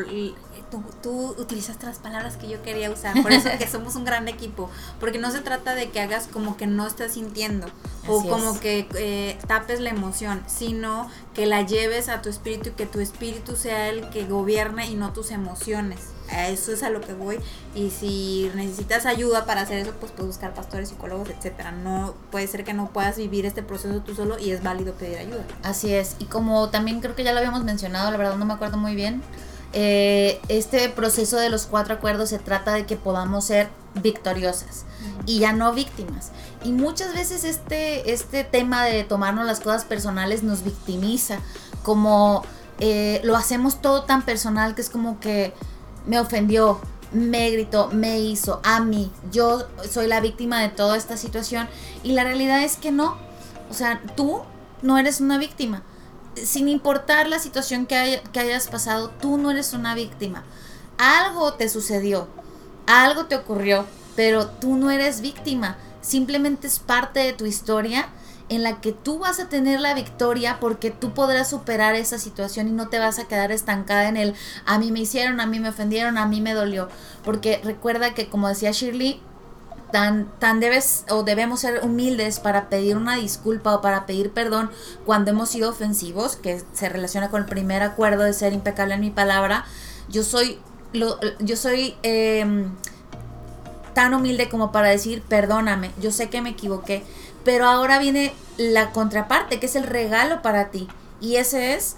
tú, 0.69 0.84
tú 1.01 1.36
utilizaste 1.38 1.86
las 1.86 1.99
palabras 1.99 2.38
que 2.38 2.47
yo 2.47 2.62
quería 2.62 2.91
usar, 2.91 3.21
por 3.21 3.32
eso 3.32 3.49
que 3.58 3.67
somos 3.71 3.95
un 3.95 4.05
gran 4.05 4.27
equipo, 4.27 4.69
porque 4.99 5.19
no 5.19 5.32
se 5.32 5.41
trata 5.41 5.75
de 5.75 5.89
que 5.89 5.99
hagas 5.99 6.27
como 6.27 6.58
que 6.58 6.67
no 6.67 6.88
estás 6.88 7.13
sintiendo 7.13 7.67
o 8.08 8.23
como 8.27 8.60
que 8.60 8.88
eh, 8.95 9.38
tapes 9.47 9.79
la 9.79 9.89
emoción, 9.89 10.43
sino 10.47 11.10
que 11.34 11.45
la 11.45 11.62
lleves 11.62 12.10
a 12.10 12.21
tu 12.21 12.29
espíritu 12.29 12.69
y 12.69 12.71
que 12.71 12.86
tu 12.86 12.99
espíritu 12.99 13.55
sea 13.55 13.89
el 13.89 14.10
que 14.10 14.25
gobierne 14.25 14.88
y 14.88 14.95
no 14.95 15.13
tus 15.13 15.32
emociones. 15.32 15.99
A 16.32 16.47
eso 16.49 16.71
es 16.71 16.84
a 16.84 16.89
lo 16.89 17.01
que 17.01 17.13
voy. 17.13 17.39
Y 17.73 17.89
si 17.89 18.51
necesitas 18.53 19.05
ayuda 19.08 19.45
para 19.45 19.62
hacer 19.62 19.79
eso, 19.79 19.93
pues 19.99 20.12
puedes 20.12 20.27
buscar 20.27 20.53
pastores, 20.53 20.89
psicólogos, 20.89 21.29
etcétera. 21.29 21.71
No 21.71 22.13
puede 22.32 22.45
ser 22.47 22.63
que 22.63 22.73
no 22.73 22.89
puedas 22.89 23.17
vivir 23.17 23.45
este 23.45 23.63
proceso 23.63 24.01
tú 24.01 24.13
solo 24.13 24.38
y 24.38 24.51
es 24.51 24.62
válido 24.62 24.93
pedir 24.93 25.17
ayuda. 25.17 25.43
Así 25.63 25.93
es. 25.93 26.15
Y 26.19 26.25
como 26.25 26.69
también 26.69 27.01
creo 27.01 27.15
que 27.15 27.23
ya 27.23 27.32
lo 27.32 27.39
habíamos 27.39 27.63
mencionado, 27.63 28.12
la 28.12 28.17
verdad 28.17 28.38
no 28.38 28.45
me 28.45 28.53
acuerdo 28.53 28.77
muy 28.77 28.95
bien. 28.95 29.23
Eh, 29.71 30.41
este 30.47 30.89
proceso 30.89 31.38
de 31.38 31.49
los 31.49 31.67
cuatro 31.67 31.93
acuerdos 31.93 32.29
se 32.29 32.39
trata 32.39 32.73
de 32.73 32.88
que 32.88 32.95
podamos 32.95 33.45
ser 33.45 33.69
victoriosas 34.01 34.86
y 35.25 35.39
ya 35.39 35.53
no 35.53 35.73
víctimas. 35.73 36.32
Y 36.63 36.71
muchas 36.71 37.13
veces 37.13 37.43
este, 37.43 38.12
este 38.12 38.43
tema 38.43 38.86
de 38.86 39.03
tomarnos 39.03 39.45
las 39.45 39.60
cosas 39.60 39.86
personales 39.86 40.43
nos 40.43 40.63
victimiza, 40.63 41.39
como 41.84 42.43
eh, 42.79 43.21
lo 43.23 43.36
hacemos 43.36 43.82
todo 43.82 44.03
tan 44.03 44.23
personal 44.23 44.73
que 44.73 44.82
es 44.82 44.89
como 44.89 45.19
que 45.19 45.53
me 46.08 46.19
ofendió, 46.19 46.79
me 47.12 47.51
gritó, 47.51 47.89
me 47.91 48.19
hizo, 48.19 48.62
a 48.63 48.79
mí, 48.79 49.12
yo 49.32 49.67
soy 49.89 50.08
la 50.08 50.19
víctima 50.19 50.62
de 50.62 50.69
toda 50.69 50.97
esta 50.97 51.17
situación 51.17 51.67
y 52.03 52.13
la 52.13 52.23
realidad 52.23 52.63
es 52.63 52.75
que 52.75 52.91
no, 52.91 53.17
o 53.69 53.73
sea, 53.73 54.01
tú 54.15 54.41
no 54.82 54.97
eres 54.97 55.21
una 55.21 55.38
víctima 55.38 55.84
sin 56.45 56.67
importar 56.67 57.28
la 57.28 57.39
situación 57.39 57.86
que, 57.86 58.21
que 58.32 58.39
hayas 58.39 58.67
pasado, 58.67 59.10
tú 59.21 59.38
no 59.38 59.52
eres 59.52 59.73
una 59.73 59.95
víctima. 59.95 60.43
Algo 60.97 61.54
te 61.54 61.69
sucedió, 61.69 62.28
algo 62.86 63.25
te 63.25 63.36
ocurrió, 63.36 63.86
pero 64.15 64.47
tú 64.47 64.75
no 64.75 64.91
eres 64.91 65.21
víctima. 65.21 65.78
Simplemente 66.02 66.67
es 66.67 66.80
parte 66.80 67.19
de 67.19 67.34
tu 67.34 67.45
historia 67.45 68.10
en 68.49 68.63
la 68.63 68.82
que 68.82 68.91
tú 68.91 69.19
vas 69.19 69.39
a 69.39 69.47
tener 69.47 69.80
la 69.80 69.93
victoria 69.93 70.60
porque 70.60 70.91
tú 70.91 71.13
podrás 71.13 71.49
superar 71.49 71.95
esa 71.95 72.17
situación 72.17 72.67
y 72.67 72.71
no 72.71 72.89
te 72.89 72.99
vas 72.99 73.19
a 73.19 73.28
quedar 73.28 73.52
estancada 73.52 74.10
en 74.10 74.17
el 74.17 74.36
a 74.65 74.80
mí 74.80 74.91
me 74.91 74.99
hicieron, 75.02 75.39
a 75.39 75.45
mí 75.45 75.60
me 75.60 75.69
ofendieron, 75.69 76.17
a 76.17 76.25
mí 76.25 76.41
me 76.41 76.54
dolió. 76.54 76.89
Porque 77.23 77.62
recuerda 77.63 78.13
que 78.13 78.28
como 78.28 78.49
decía 78.49 78.71
Shirley, 78.71 79.21
tan, 79.91 80.32
tan 80.39 80.60
debes 80.60 81.05
o 81.10 81.23
debemos 81.23 81.62
ser 81.62 81.84
humildes 81.84 82.39
para 82.39 82.69
pedir 82.69 82.97
una 82.97 83.15
disculpa 83.15 83.75
o 83.75 83.82
para 83.82 84.05
pedir 84.05 84.32
perdón 84.32 84.69
cuando 85.05 85.32
hemos 85.32 85.49
sido 85.49 85.69
ofensivos, 85.69 86.36
que 86.36 86.62
se 86.73 86.89
relaciona 86.89 87.29
con 87.29 87.41
el 87.41 87.47
primer 87.47 87.82
acuerdo 87.82 88.23
de 88.23 88.34
ser 88.34 88.53
impecable 88.53 88.95
en 88.95 89.01
mi 89.01 89.12
palabra. 89.12 89.65
Yo 90.10 90.23
soy, 90.23 90.60
lo, 90.93 91.19
yo 91.39 91.55
soy 91.55 91.95
em, 92.03 92.71
tan 93.93 94.13
humilde 94.13 94.49
como 94.49 94.71
para 94.71 94.89
decir, 94.89 95.21
perdóname, 95.23 95.91
yo 96.01 96.12
sé 96.12 96.29
que 96.29 96.41
me 96.41 96.51
equivoqué, 96.51 97.03
pero 97.43 97.67
ahora 97.67 97.99
viene 97.99 98.34
la 98.58 98.91
contraparte, 98.91 99.60
que 99.60 99.65
es 99.65 99.75
el 99.75 99.84
regalo 99.84 100.41
para 100.41 100.69
ti, 100.69 100.88
y 101.21 101.38
ese 101.38 101.73
es 101.73 101.95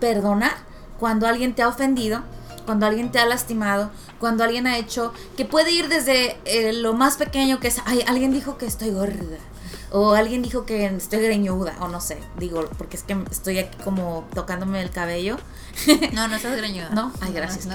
perdonar 0.00 0.54
cuando 0.98 1.26
alguien 1.26 1.54
te 1.54 1.62
ha 1.62 1.68
ofendido 1.68 2.22
cuando 2.64 2.86
alguien 2.86 3.10
te 3.10 3.18
ha 3.18 3.26
lastimado, 3.26 3.90
cuando 4.18 4.44
alguien 4.44 4.66
ha 4.66 4.78
hecho, 4.78 5.12
que 5.36 5.44
puede 5.44 5.70
ir 5.70 5.88
desde 5.88 6.38
eh, 6.44 6.72
lo 6.72 6.94
más 6.94 7.16
pequeño 7.16 7.60
que 7.60 7.68
es, 7.68 7.80
ay, 7.84 8.02
alguien 8.06 8.32
dijo 8.32 8.58
que 8.58 8.66
estoy 8.66 8.90
gorda, 8.90 9.38
o 9.90 10.14
alguien 10.14 10.42
dijo 10.42 10.64
que 10.64 10.86
estoy 10.86 11.20
greñuda, 11.20 11.76
o 11.80 11.88
no 11.88 12.00
sé, 12.00 12.18
digo, 12.38 12.64
porque 12.78 12.96
es 12.96 13.02
que 13.02 13.16
estoy 13.30 13.58
aquí 13.58 13.78
como 13.84 14.24
tocándome 14.34 14.82
el 14.82 14.90
cabello. 14.90 15.36
No, 16.12 16.28
no 16.28 16.36
estás 16.36 16.56
greñuda. 16.56 16.90
No, 16.90 17.12
ay, 17.20 17.32
gracias, 17.32 17.68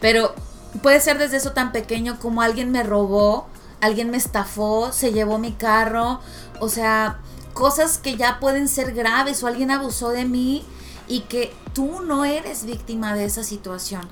Pero 0.00 0.34
puede 0.82 1.00
ser 1.00 1.18
desde 1.18 1.36
eso 1.36 1.52
tan 1.52 1.72
pequeño 1.72 2.18
como 2.18 2.42
alguien 2.42 2.70
me 2.70 2.82
robó, 2.82 3.46
alguien 3.80 4.10
me 4.10 4.16
estafó, 4.16 4.92
se 4.92 5.12
llevó 5.12 5.38
mi 5.38 5.52
carro, 5.52 6.20
o 6.60 6.68
sea, 6.68 7.18
cosas 7.52 7.98
que 7.98 8.16
ya 8.16 8.40
pueden 8.40 8.68
ser 8.68 8.92
graves, 8.92 9.42
o 9.42 9.46
alguien 9.46 9.70
abusó 9.70 10.10
de 10.10 10.24
mí 10.24 10.64
y 11.10 11.22
que 11.22 11.52
tú 11.74 12.00
no 12.02 12.24
eres 12.24 12.64
víctima 12.64 13.14
de 13.14 13.24
esa 13.24 13.42
situación. 13.42 14.08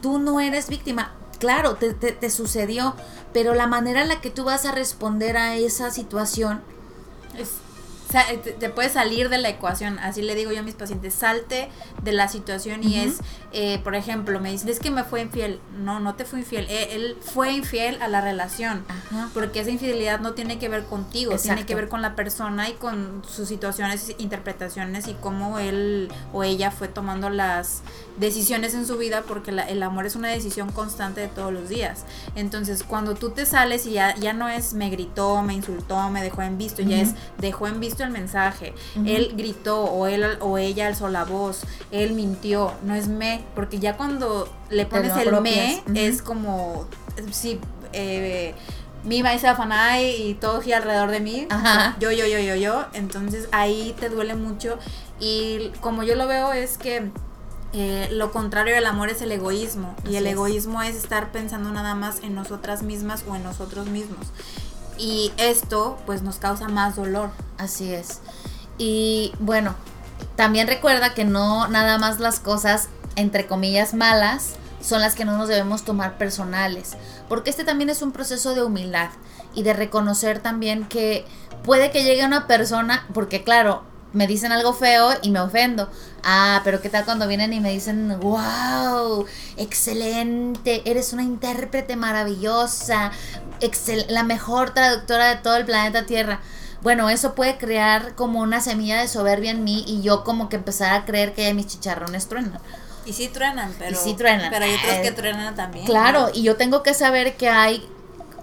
Tú 0.00 0.18
no 0.18 0.40
eres 0.40 0.68
víctima. 0.68 1.12
Claro, 1.38 1.74
te, 1.74 1.92
te, 1.92 2.12
te 2.12 2.30
sucedió, 2.30 2.94
pero 3.34 3.54
la 3.54 3.66
manera 3.66 4.00
en 4.02 4.08
la 4.08 4.22
que 4.22 4.30
tú 4.30 4.44
vas 4.44 4.64
a 4.64 4.72
responder 4.72 5.36
a 5.36 5.56
esa 5.56 5.90
situación 5.90 6.62
es 7.36 7.50
te, 8.42 8.52
te 8.52 8.70
puedes 8.70 8.92
salir 8.92 9.28
de 9.28 9.38
la 9.38 9.48
ecuación, 9.48 9.98
así 9.98 10.22
le 10.22 10.34
digo 10.34 10.52
yo 10.52 10.60
a 10.60 10.62
mis 10.62 10.74
pacientes, 10.74 11.14
salte 11.14 11.68
de 12.02 12.12
la 12.12 12.28
situación 12.28 12.82
y 12.84 13.00
es, 13.00 13.18
eh, 13.52 13.80
por 13.82 13.94
ejemplo, 13.94 14.40
me 14.40 14.50
dicen, 14.50 14.68
es 14.68 14.78
que 14.78 14.90
me 14.90 15.04
fue 15.04 15.22
infiel, 15.22 15.60
no, 15.76 16.00
no 16.00 16.14
te 16.14 16.24
fue 16.24 16.40
infiel, 16.40 16.66
él, 16.68 16.70
e, 16.70 16.94
él 16.94 17.16
fue 17.20 17.52
infiel 17.52 18.00
a 18.00 18.08
la 18.08 18.20
relación, 18.20 18.84
porque 19.32 19.60
esa 19.60 19.70
infidelidad 19.70 20.20
no 20.20 20.32
tiene 20.32 20.58
que 20.58 20.68
ver 20.68 20.84
contigo, 20.84 21.36
tiene 21.36 21.66
que 21.66 21.74
ver 21.74 21.88
con 21.88 22.02
la 22.02 22.14
persona 22.14 22.68
y 22.68 22.74
con 22.74 23.22
sus 23.26 23.48
situaciones, 23.48 24.14
interpretaciones 24.18 25.08
y 25.08 25.14
cómo 25.14 25.58
él 25.58 26.10
o 26.32 26.44
ella 26.44 26.70
fue 26.70 26.88
tomando 26.88 27.30
las 27.30 27.82
decisiones 28.18 28.74
en 28.74 28.86
su 28.86 28.96
vida, 28.96 29.24
porque 29.26 29.50
el 29.50 29.82
amor 29.82 30.06
es 30.06 30.14
una 30.14 30.28
decisión 30.28 30.70
constante 30.70 31.20
de 31.20 31.28
todos 31.28 31.52
los 31.52 31.68
días. 31.68 32.04
Entonces, 32.36 32.84
cuando 32.84 33.14
tú 33.14 33.30
te 33.30 33.44
sales 33.44 33.86
y 33.86 33.92
ya, 33.92 34.14
ya 34.16 34.32
no 34.32 34.48
es 34.48 34.74
me 34.74 34.90
gritó, 34.90 35.42
me 35.42 35.54
insultó, 35.54 36.10
me 36.10 36.22
dejó 36.22 36.42
en 36.42 36.58
visto, 36.58 36.82
ya 36.82 37.00
es 37.00 37.14
dejó 37.38 37.66
en 37.66 37.80
visto 37.80 38.03
el 38.04 38.10
mensaje. 38.10 38.74
Él 39.04 39.34
gritó 39.36 39.84
o 39.84 40.06
él 40.06 40.24
o 40.40 40.58
ella 40.58 40.86
alzó 40.86 41.08
la 41.08 41.24
voz. 41.24 41.62
Él 41.90 42.12
mintió. 42.12 42.72
No 42.84 42.94
es 42.94 43.08
me, 43.08 43.44
porque 43.54 43.78
ya 43.78 43.96
cuando 43.96 44.48
le 44.70 44.86
pones 44.86 45.16
el 45.16 45.40
me 45.40 45.82
es 45.94 46.22
como 46.22 46.86
si 47.30 47.60
eh, 47.92 48.54
mi 49.04 49.22
maíz 49.22 49.42
fanay 49.42 50.30
y 50.30 50.34
todo 50.34 50.60
gira 50.60 50.78
alrededor 50.78 51.10
de 51.10 51.20
mí. 51.20 51.46
Yo, 52.00 52.10
yo, 52.10 52.26
yo, 52.26 52.38
yo, 52.38 52.54
yo. 52.54 52.86
Entonces 52.92 53.48
ahí 53.52 53.94
te 53.98 54.08
duele 54.08 54.34
mucho. 54.34 54.78
Y 55.20 55.70
como 55.80 56.02
yo 56.02 56.14
lo 56.14 56.26
veo 56.26 56.52
es 56.52 56.78
que 56.78 57.10
eh, 57.72 58.08
lo 58.12 58.30
contrario 58.30 58.74
del 58.74 58.86
amor 58.86 59.08
es 59.08 59.20
el 59.20 59.32
egoísmo. 59.32 59.94
y 60.08 60.16
el 60.16 60.26
egoísmo 60.26 60.82
es 60.82 60.96
estar 60.96 61.32
pensando 61.32 61.70
nada 61.70 61.94
más 61.94 62.20
en 62.22 62.34
nosotras 62.34 62.82
mismas 62.82 63.24
o 63.28 63.36
en 63.36 63.42
nosotros 63.42 63.86
mismos 63.88 64.28
y 64.98 65.32
esto 65.36 65.98
pues 66.06 66.22
nos 66.22 66.36
causa 66.36 66.68
más 66.68 66.96
dolor. 66.96 67.30
Así 67.58 67.92
es. 67.92 68.20
Y 68.78 69.32
bueno, 69.38 69.74
también 70.36 70.66
recuerda 70.66 71.14
que 71.14 71.24
no 71.24 71.68
nada 71.68 71.98
más 71.98 72.20
las 72.20 72.40
cosas 72.40 72.88
entre 73.16 73.46
comillas 73.46 73.94
malas 73.94 74.54
son 74.80 75.00
las 75.00 75.14
que 75.14 75.24
no 75.24 75.36
nos 75.36 75.48
debemos 75.48 75.84
tomar 75.84 76.18
personales, 76.18 76.96
porque 77.28 77.50
este 77.50 77.64
también 77.64 77.88
es 77.88 78.02
un 78.02 78.12
proceso 78.12 78.54
de 78.54 78.62
humildad 78.62 79.10
y 79.54 79.62
de 79.62 79.72
reconocer 79.72 80.40
también 80.40 80.84
que 80.84 81.24
puede 81.64 81.90
que 81.90 82.04
llegue 82.04 82.24
una 82.24 82.46
persona, 82.46 83.06
porque 83.14 83.42
claro, 83.44 83.82
me 84.12 84.26
dicen 84.26 84.52
algo 84.52 84.74
feo 84.74 85.10
y 85.22 85.30
me 85.30 85.40
ofendo. 85.40 85.90
Ah, 86.24 86.62
pero 86.64 86.80
¿qué 86.80 86.88
tal 86.88 87.04
cuando 87.04 87.28
vienen 87.28 87.52
y 87.52 87.60
me 87.60 87.70
dicen, 87.70 88.18
wow, 88.20 89.26
excelente, 89.58 90.82
eres 90.86 91.12
una 91.12 91.22
intérprete 91.22 91.96
maravillosa, 91.96 93.12
la 94.08 94.22
mejor 94.22 94.72
traductora 94.72 95.28
de 95.28 95.36
todo 95.36 95.56
el 95.56 95.66
planeta 95.66 96.06
Tierra? 96.06 96.40
Bueno, 96.80 97.10
eso 97.10 97.34
puede 97.34 97.58
crear 97.58 98.14
como 98.14 98.40
una 98.40 98.60
semilla 98.60 99.00
de 99.00 99.08
soberbia 99.08 99.50
en 99.50 99.64
mí 99.64 99.84
y 99.86 100.02
yo 100.02 100.24
como 100.24 100.48
que 100.48 100.56
empezar 100.56 100.94
a 100.94 101.04
creer 101.04 101.34
que 101.34 101.52
mis 101.54 101.66
chicharrones 101.66 102.26
truenan. 102.26 102.58
Y 103.06 103.12
sí 103.12 103.28
truenan, 103.28 103.74
pero, 103.78 103.92
y 103.92 103.94
sí 103.94 104.14
truenan. 104.14 104.50
pero 104.50 104.64
hay 104.64 104.74
otros 104.74 104.94
que 105.02 105.12
truenan 105.12 105.54
también. 105.54 105.84
Claro, 105.84 106.30
y 106.32 106.42
yo 106.42 106.56
tengo 106.56 106.82
que 106.82 106.94
saber 106.94 107.36
que 107.36 107.50
hay 107.50 107.86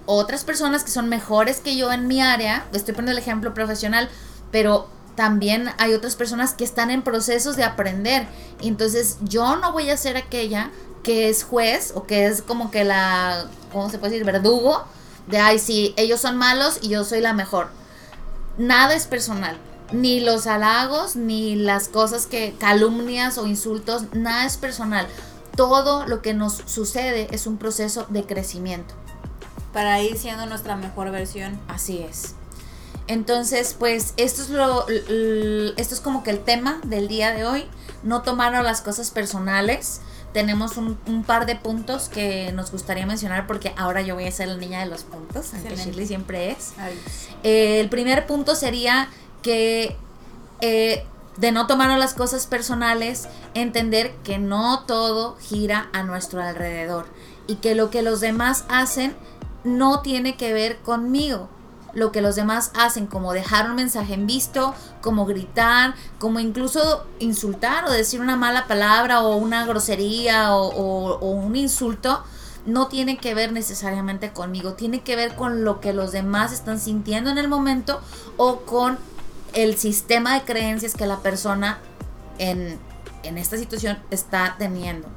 otras 0.06 0.44
personas 0.44 0.84
que 0.84 0.92
son 0.92 1.10
mejores 1.10 1.60
que 1.60 1.76
yo 1.76 1.92
en 1.92 2.08
mi 2.08 2.22
área. 2.22 2.66
Estoy 2.74 2.94
poniendo 2.94 3.12
el 3.12 3.18
ejemplo 3.18 3.54
profesional, 3.54 4.10
pero 4.52 4.88
también 5.16 5.70
hay 5.78 5.94
otras 5.94 6.16
personas 6.16 6.54
que 6.54 6.64
están 6.64 6.92
en 6.92 7.02
procesos 7.02 7.56
de 7.56 7.64
aprender. 7.64 8.28
Entonces 8.62 9.18
yo 9.22 9.56
no 9.58 9.72
voy 9.72 9.90
a 9.90 9.98
ser 9.98 10.18
aquella 10.18 10.72
que 11.04 11.30
es 11.30 11.44
juez 11.44 11.94
o 11.96 12.06
que 12.06 12.26
es 12.26 12.42
como 12.42 12.72
que 12.72 12.84
la, 12.84 13.48
¿cómo 13.72 13.90
se 13.90 13.98
puede 13.98 14.14
decir? 14.14 14.26
Verdugo 14.26 14.86
de, 15.28 15.38
ay, 15.40 15.60
sí, 15.60 15.94
ellos 15.98 16.20
son 16.20 16.38
malos 16.38 16.80
y 16.82 16.90
yo 16.90 17.04
soy 17.04 17.22
la 17.22 17.34
mejor. 17.34 17.70
Nada 18.58 18.94
es 18.96 19.08
personal. 19.08 19.58
Ni 19.92 20.20
los 20.20 20.48
halagos, 20.48 21.16
ni 21.16 21.56
las 21.56 21.90
cosas 21.90 22.26
que, 22.26 22.56
calumnias 22.60 23.38
o 23.38 23.48
insultos, 23.48 24.14
nada 24.14 24.46
es 24.46 24.58
personal. 24.58 25.08
Todo 25.56 26.06
lo 26.08 26.22
que 26.22 26.34
nos 26.34 26.62
sucede 26.66 27.28
es 27.32 27.46
un 27.46 27.58
proceso 27.58 28.06
de 28.10 28.24
crecimiento. 28.24 28.94
Para 29.74 30.02
ir 30.02 30.18
siendo 30.18 30.46
nuestra 30.46 30.76
mejor 30.76 31.12
versión. 31.12 31.60
Así 31.68 32.00
es. 32.00 32.36
Entonces, 33.12 33.76
pues 33.78 34.14
esto 34.16 34.42
es 34.42 34.50
lo 34.50 34.88
esto 34.88 35.96
es 35.96 36.00
como 36.00 36.24
que 36.24 36.30
el 36.30 36.40
tema 36.40 36.80
del 36.86 37.10
día 37.10 37.34
de 37.34 37.44
hoy, 37.44 37.66
no 38.04 38.22
tomaron 38.22 38.64
las 38.64 38.80
cosas 38.80 39.12
personales. 39.12 40.00
Tenemos 40.32 40.78
un, 40.78 40.96
par 41.28 41.46
de 41.46 41.58
puntos 41.58 42.08
que 42.08 42.54
nos 42.54 42.72
gustaría 42.72 43.06
mencionar 43.06 43.48
porque 43.48 43.74
ahora 43.76 44.02
yo 44.02 44.16
voy 44.16 44.28
a 44.28 44.32
ser 44.32 44.48
la 44.48 44.56
niña 44.56 44.80
de 44.80 44.86
los 44.86 45.04
puntos, 45.04 45.54
aunque 45.54 45.76
Shirley 45.76 46.08
siempre 46.08 46.52
es. 46.52 46.72
Eh, 47.44 47.82
el 47.82 47.90
primer 47.90 48.28
punto 48.28 48.56
sería 48.56 49.10
que 49.42 49.98
eh, 50.62 51.06
de 51.36 51.52
no 51.52 51.68
tomar 51.68 52.00
las 52.00 52.14
cosas 52.14 52.48
personales, 52.48 53.28
entender 53.56 54.16
que 54.24 54.38
no 54.38 54.86
todo 54.86 55.36
gira 55.36 55.90
a 55.92 56.04
nuestro 56.04 56.42
alrededor 56.42 57.08
y 57.46 57.56
que 57.56 57.76
lo 57.76 57.90
que 57.90 58.04
los 58.04 58.22
demás 58.22 58.64
hacen 58.70 59.18
no 59.66 60.00
tiene 60.00 60.38
que 60.38 60.54
ver 60.54 60.78
conmigo 60.78 61.50
lo 61.94 62.12
que 62.12 62.22
los 62.22 62.36
demás 62.36 62.72
hacen, 62.76 63.08
como 63.08 63.34
dejar 63.34 63.70
un 63.70 63.76
mensaje 63.76 64.14
en 64.14 64.28
visto, 64.28 64.74
como 65.02 65.26
gritar, 65.26 65.96
como 66.20 66.40
incluso 66.40 67.06
insultar 67.20 67.86
o 67.86 67.92
decir 67.92 68.22
una 68.22 68.36
mala 68.36 68.68
palabra 68.68 69.22
o 69.22 69.36
una 69.36 69.66
grosería 69.66 70.56
o, 70.56 71.18
un 71.20 71.56
insulto, 71.56 72.24
no 72.66 72.88
tiene 72.88 73.18
que 73.18 73.34
ver 73.34 73.52
necesariamente 73.52 74.32
conmigo, 74.32 74.74
tiene 74.74 75.02
que 75.02 75.16
ver 75.16 75.36
con 75.36 75.64
lo 75.64 75.80
que 75.80 75.94
los 75.94 76.12
demás 76.12 76.52
están 76.52 76.80
sintiendo 76.80 77.30
en 77.32 77.38
el 77.38 77.48
momento 77.48 78.02
o 78.38 78.62
con 78.62 79.00
el 79.54 79.78
sistema 79.78 80.36
de 80.36 80.44
creencias 80.44 80.94
que 80.94 81.06
la 81.06 81.18
persona 81.20 81.80
en, 82.38 82.80
en 83.24 83.38
esta 83.38 83.58
situación 83.58 83.98
está 84.12 84.56
teniendo. 84.60 85.08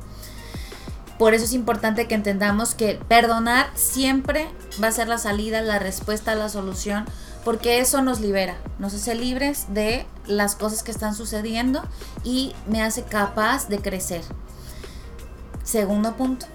Por 1.18 1.32
eso 1.32 1.44
es 1.44 1.52
importante 1.52 2.08
que 2.08 2.14
entendamos 2.14 2.74
que 2.74 3.00
perdonar 3.08 3.70
siempre 3.74 4.48
va 4.82 4.88
a 4.88 4.92
ser 4.92 5.06
la 5.06 5.18
salida, 5.18 5.62
la 5.62 5.78
respuesta, 5.78 6.34
la 6.34 6.48
solución, 6.48 7.04
porque 7.44 7.78
eso 7.78 8.02
nos 8.02 8.20
libera, 8.20 8.56
nos 8.78 8.94
hace 8.94 9.14
libres 9.14 9.66
de 9.68 10.06
las 10.26 10.56
cosas 10.56 10.82
que 10.82 10.90
están 10.90 11.14
sucediendo 11.14 11.82
y 12.24 12.54
me 12.66 12.82
hace 12.82 13.04
capaz 13.04 13.68
de 13.68 13.78
crecer. 13.78 14.22
Segundo 15.62 16.16
punto. 16.16 16.46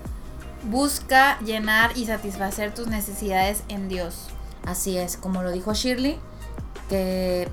Busca 0.64 1.40
llenar 1.40 1.98
y 1.98 2.06
satisfacer 2.06 2.74
tus 2.74 2.88
necesidades 2.88 3.64
en 3.70 3.88
Dios. 3.88 4.28
Así 4.66 4.98
es, 4.98 5.16
como 5.16 5.42
lo 5.42 5.52
dijo 5.52 5.74
Shirley, 5.74 6.20
que 6.90 7.48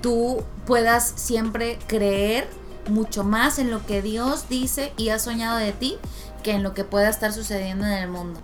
tú 0.00 0.44
puedas 0.64 1.12
siempre 1.16 1.78
creer 1.88 2.48
mucho 2.88 3.24
más 3.24 3.58
en 3.58 3.70
lo 3.70 3.84
que 3.84 4.00
Dios 4.00 4.48
dice 4.48 4.92
y 4.96 5.08
ha 5.08 5.18
soñado 5.18 5.58
de 5.58 5.72
ti 5.72 5.98
en 6.52 6.62
lo 6.62 6.74
que 6.74 6.84
pueda 6.84 7.08
estar 7.08 7.32
sucediendo 7.32 7.84
en 7.86 7.92
el 7.92 8.08
mundo. 8.08 8.40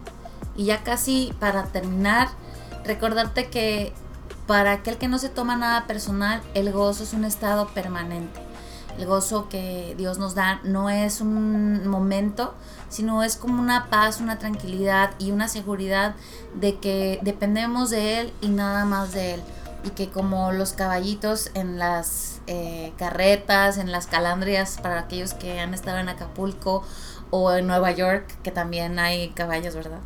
Y 0.56 0.66
ya 0.66 0.82
casi 0.82 1.32
para 1.40 1.64
terminar, 1.64 2.28
recordarte 2.84 3.48
que 3.48 3.92
para 4.46 4.72
aquel 4.72 4.98
que 4.98 5.08
no 5.08 5.18
se 5.18 5.28
toma 5.28 5.56
nada 5.56 5.86
personal, 5.86 6.42
el 6.54 6.72
gozo 6.72 7.04
es 7.04 7.12
un 7.12 7.24
estado 7.24 7.68
permanente. 7.68 8.40
El 8.98 9.06
gozo 9.06 9.48
que 9.48 9.94
Dios 9.96 10.18
nos 10.18 10.34
da 10.34 10.60
no 10.64 10.90
es 10.90 11.20
un 11.20 11.86
momento, 11.86 12.54
sino 12.90 13.22
es 13.22 13.36
como 13.36 13.62
una 13.62 13.88
paz, 13.88 14.20
una 14.20 14.38
tranquilidad 14.38 15.12
y 15.18 15.30
una 15.30 15.48
seguridad 15.48 16.14
de 16.54 16.78
que 16.78 17.18
dependemos 17.22 17.88
de 17.88 18.20
Él 18.20 18.32
y 18.42 18.48
nada 18.48 18.84
más 18.84 19.12
de 19.12 19.34
Él. 19.34 19.42
Y 19.84 19.90
que 19.90 20.10
como 20.10 20.52
los 20.52 20.74
caballitos 20.74 21.50
en 21.54 21.78
las 21.78 22.40
eh, 22.46 22.92
carretas, 22.98 23.78
en 23.78 23.90
las 23.90 24.06
calandrias, 24.06 24.78
para 24.82 25.00
aquellos 25.00 25.34
que 25.34 25.60
han 25.60 25.74
estado 25.74 25.98
en 25.98 26.08
Acapulco 26.08 26.84
o 27.32 27.50
en 27.52 27.66
Nueva 27.66 27.90
York, 27.90 28.26
que 28.42 28.52
también 28.52 28.98
hay 28.98 29.30
caballos, 29.30 29.74
¿verdad? 29.74 30.00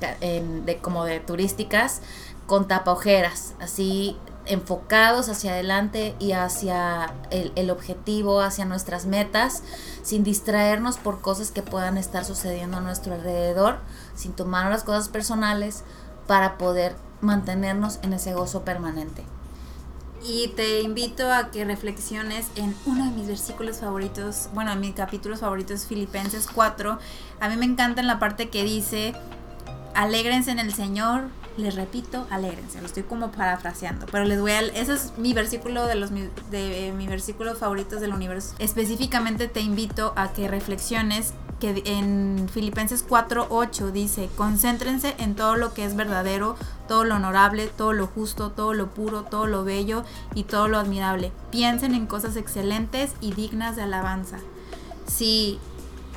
de, 0.00 0.78
como 0.80 1.04
de 1.04 1.20
turísticas, 1.20 2.00
con 2.46 2.68
tapaojeras, 2.68 3.54
así 3.60 4.16
enfocados 4.46 5.28
hacia 5.28 5.52
adelante 5.52 6.14
y 6.18 6.32
hacia 6.32 7.12
el, 7.30 7.52
el, 7.56 7.70
objetivo, 7.70 8.40
hacia 8.40 8.64
nuestras 8.64 9.04
metas, 9.06 9.62
sin 10.02 10.24
distraernos 10.24 10.96
por 10.96 11.20
cosas 11.20 11.50
que 11.50 11.62
puedan 11.62 11.98
estar 11.98 12.24
sucediendo 12.24 12.78
a 12.78 12.80
nuestro 12.80 13.14
alrededor, 13.14 13.78
sin 14.14 14.32
tomar 14.32 14.70
las 14.70 14.84
cosas 14.84 15.08
personales 15.08 15.84
para 16.26 16.56
poder 16.56 16.96
mantenernos 17.20 17.98
en 18.02 18.14
ese 18.14 18.32
gozo 18.32 18.64
permanente. 18.64 19.24
Y 20.22 20.48
te 20.48 20.82
invito 20.82 21.32
a 21.32 21.50
que 21.50 21.64
reflexiones 21.64 22.48
en 22.54 22.74
uno 22.84 23.06
de 23.06 23.10
mis 23.12 23.26
versículos 23.26 23.78
favoritos, 23.78 24.50
bueno, 24.52 24.72
en 24.72 24.80
mis 24.80 24.94
capítulos 24.94 25.40
favoritos, 25.40 25.86
Filipenses 25.86 26.46
4. 26.52 26.98
A 27.40 27.48
mí 27.48 27.56
me 27.56 27.64
encanta 27.64 28.00
en 28.00 28.06
la 28.06 28.18
parte 28.18 28.50
que 28.50 28.62
dice, 28.62 29.14
alégrense 29.94 30.50
en 30.50 30.58
el 30.58 30.74
Señor, 30.74 31.28
les 31.56 31.74
repito, 31.74 32.26
alégrense. 32.30 32.80
Lo 32.80 32.86
estoy 32.86 33.02
como 33.02 33.32
parafraseando, 33.32 34.06
pero 34.06 34.24
les 34.24 34.40
voy 34.40 34.52
a 34.52 34.60
ese 34.60 34.94
es 34.94 35.12
mi 35.16 35.32
versículo 35.32 35.86
de 35.86 35.94
los 35.94 36.10
de 36.50 36.92
mi 36.96 37.06
versículos 37.06 37.58
favoritos 37.58 38.00
del 38.00 38.12
universo. 38.12 38.54
Específicamente 38.58 39.48
te 39.48 39.60
invito 39.60 40.12
a 40.16 40.32
que 40.32 40.48
reflexiones 40.48 41.32
que 41.60 41.82
en 41.84 42.48
Filipenses 42.52 43.04
4:8 43.08 43.92
dice, 43.92 44.28
"Concéntrense 44.36 45.14
en 45.18 45.36
todo 45.36 45.54
lo 45.54 45.72
que 45.72 45.84
es 45.84 45.94
verdadero, 45.94 46.56
todo 46.88 47.04
lo 47.04 47.14
honorable, 47.14 47.68
todo 47.68 47.92
lo 47.92 48.08
justo, 48.08 48.50
todo 48.50 48.74
lo 48.74 48.88
puro, 48.88 49.22
todo 49.22 49.46
lo 49.46 49.62
bello 49.62 50.02
y 50.34 50.44
todo 50.44 50.66
lo 50.66 50.78
admirable. 50.78 51.30
Piensen 51.52 51.94
en 51.94 52.06
cosas 52.06 52.34
excelentes 52.36 53.12
y 53.20 53.32
dignas 53.34 53.76
de 53.76 53.82
alabanza." 53.82 54.38
Si 55.06 55.60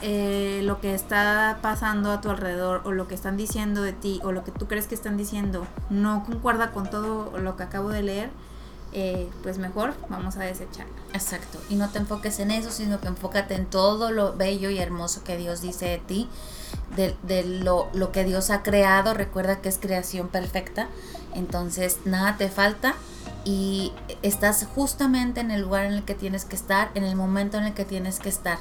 eh, 0.01 0.61
lo 0.63 0.81
que 0.81 0.93
está 0.93 1.59
pasando 1.61 2.11
a 2.11 2.19
tu 2.19 2.29
alrededor 2.29 2.81
o 2.83 2.91
lo 2.91 3.07
que 3.07 3.15
están 3.15 3.37
diciendo 3.37 3.81
de 3.81 3.93
ti 3.93 4.19
o 4.23 4.33
lo 4.33 4.43
que 4.43 4.51
tú 4.51 4.67
crees 4.67 4.85
que 4.85 4.95
están 4.95 5.15
diciendo 5.15 5.65
no 5.89 6.25
concuerda 6.25 6.71
con 6.71 6.89
todo 6.89 7.37
lo 7.37 7.55
que 7.55 7.63
acabo 7.63 7.87
de 7.87 8.03
leer, 8.03 8.29
eh, 8.93 9.29
pues 9.41 9.57
mejor 9.57 9.93
vamos 10.09 10.37
a 10.37 10.41
desecharla. 10.41 10.93
Exacto. 11.13 11.59
Y 11.69 11.75
no 11.75 11.89
te 11.89 11.99
enfoques 11.99 12.39
en 12.39 12.51
eso, 12.51 12.71
sino 12.71 12.99
que 12.99 13.07
enfócate 13.07 13.55
en 13.55 13.65
todo 13.65 14.11
lo 14.11 14.33
bello 14.35 14.69
y 14.69 14.79
hermoso 14.79 15.23
que 15.23 15.37
Dios 15.37 15.61
dice 15.61 15.85
de 15.85 15.97
ti, 15.97 16.29
de, 16.95 17.15
de 17.23 17.43
lo, 17.43 17.89
lo 17.93 18.11
que 18.11 18.23
Dios 18.23 18.49
ha 18.49 18.63
creado. 18.63 19.13
Recuerda 19.13 19.61
que 19.61 19.69
es 19.69 19.77
creación 19.77 20.27
perfecta. 20.27 20.87
Entonces, 21.33 21.97
nada 22.05 22.37
te 22.37 22.49
falta 22.49 22.95
y 23.45 23.91
estás 24.21 24.65
justamente 24.73 25.41
en 25.41 25.51
el 25.51 25.61
lugar 25.61 25.85
en 25.85 25.93
el 25.93 26.03
que 26.03 26.15
tienes 26.15 26.45
que 26.45 26.55
estar, 26.55 26.91
en 26.95 27.03
el 27.03 27.15
momento 27.15 27.57
en 27.57 27.65
el 27.65 27.73
que 27.73 27.85
tienes 27.85 28.19
que 28.19 28.29
estar. 28.29 28.59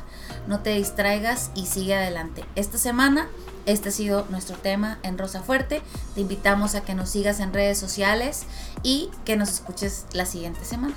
No 0.49 0.61
te 0.61 0.71
distraigas 0.71 1.51
y 1.55 1.67
sigue 1.67 1.95
adelante. 1.95 2.45
Esta 2.57 2.79
semana, 2.79 3.29
este 3.67 3.91
ha 3.91 3.93
sido 3.93 4.27
nuestro 4.31 4.57
tema 4.57 4.99
en 5.03 5.19
Rosa 5.19 5.43
Fuerte. 5.43 5.83
Te 6.15 6.21
invitamos 6.21 6.75
a 6.75 6.83
que 6.83 6.95
nos 6.95 7.11
sigas 7.11 7.39
en 7.39 7.53
redes 7.53 7.79
sociales 7.79 8.43
y 8.83 9.11
que 9.25 9.37
nos 9.37 9.51
escuches 9.51 10.07
la 10.13 10.27
siguiente 10.27 10.65
semana. 10.65 10.95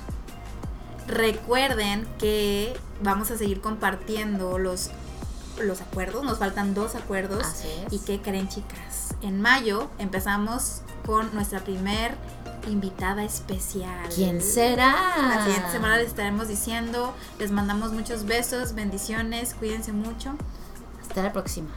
Recuerden 1.06 2.08
que 2.18 2.76
vamos 3.02 3.30
a 3.30 3.38
seguir 3.38 3.60
compartiendo 3.60 4.58
los, 4.58 4.90
los 5.62 5.80
acuerdos. 5.80 6.24
Nos 6.24 6.38
faltan 6.38 6.74
dos 6.74 6.96
acuerdos. 6.96 7.44
Así 7.44 7.68
es. 7.68 7.92
¿Y 7.92 7.98
qué 8.00 8.20
creen, 8.20 8.48
chicas? 8.48 9.14
En 9.22 9.40
mayo 9.40 9.88
empezamos 9.98 10.82
con 11.06 11.32
nuestra 11.32 11.62
primer 11.62 12.16
invitada 12.70 13.24
especial. 13.24 14.08
¿Quién 14.14 14.40
será? 14.40 14.94
La 15.16 15.44
siguiente 15.44 15.70
semana 15.70 15.96
les 15.98 16.08
estaremos 16.08 16.48
diciendo. 16.48 17.14
Les 17.38 17.50
mandamos 17.50 17.92
muchos 17.92 18.24
besos, 18.24 18.74
bendiciones, 18.74 19.54
cuídense 19.54 19.92
mucho. 19.92 20.34
Hasta 21.02 21.22
la 21.22 21.32
próxima. 21.32 21.68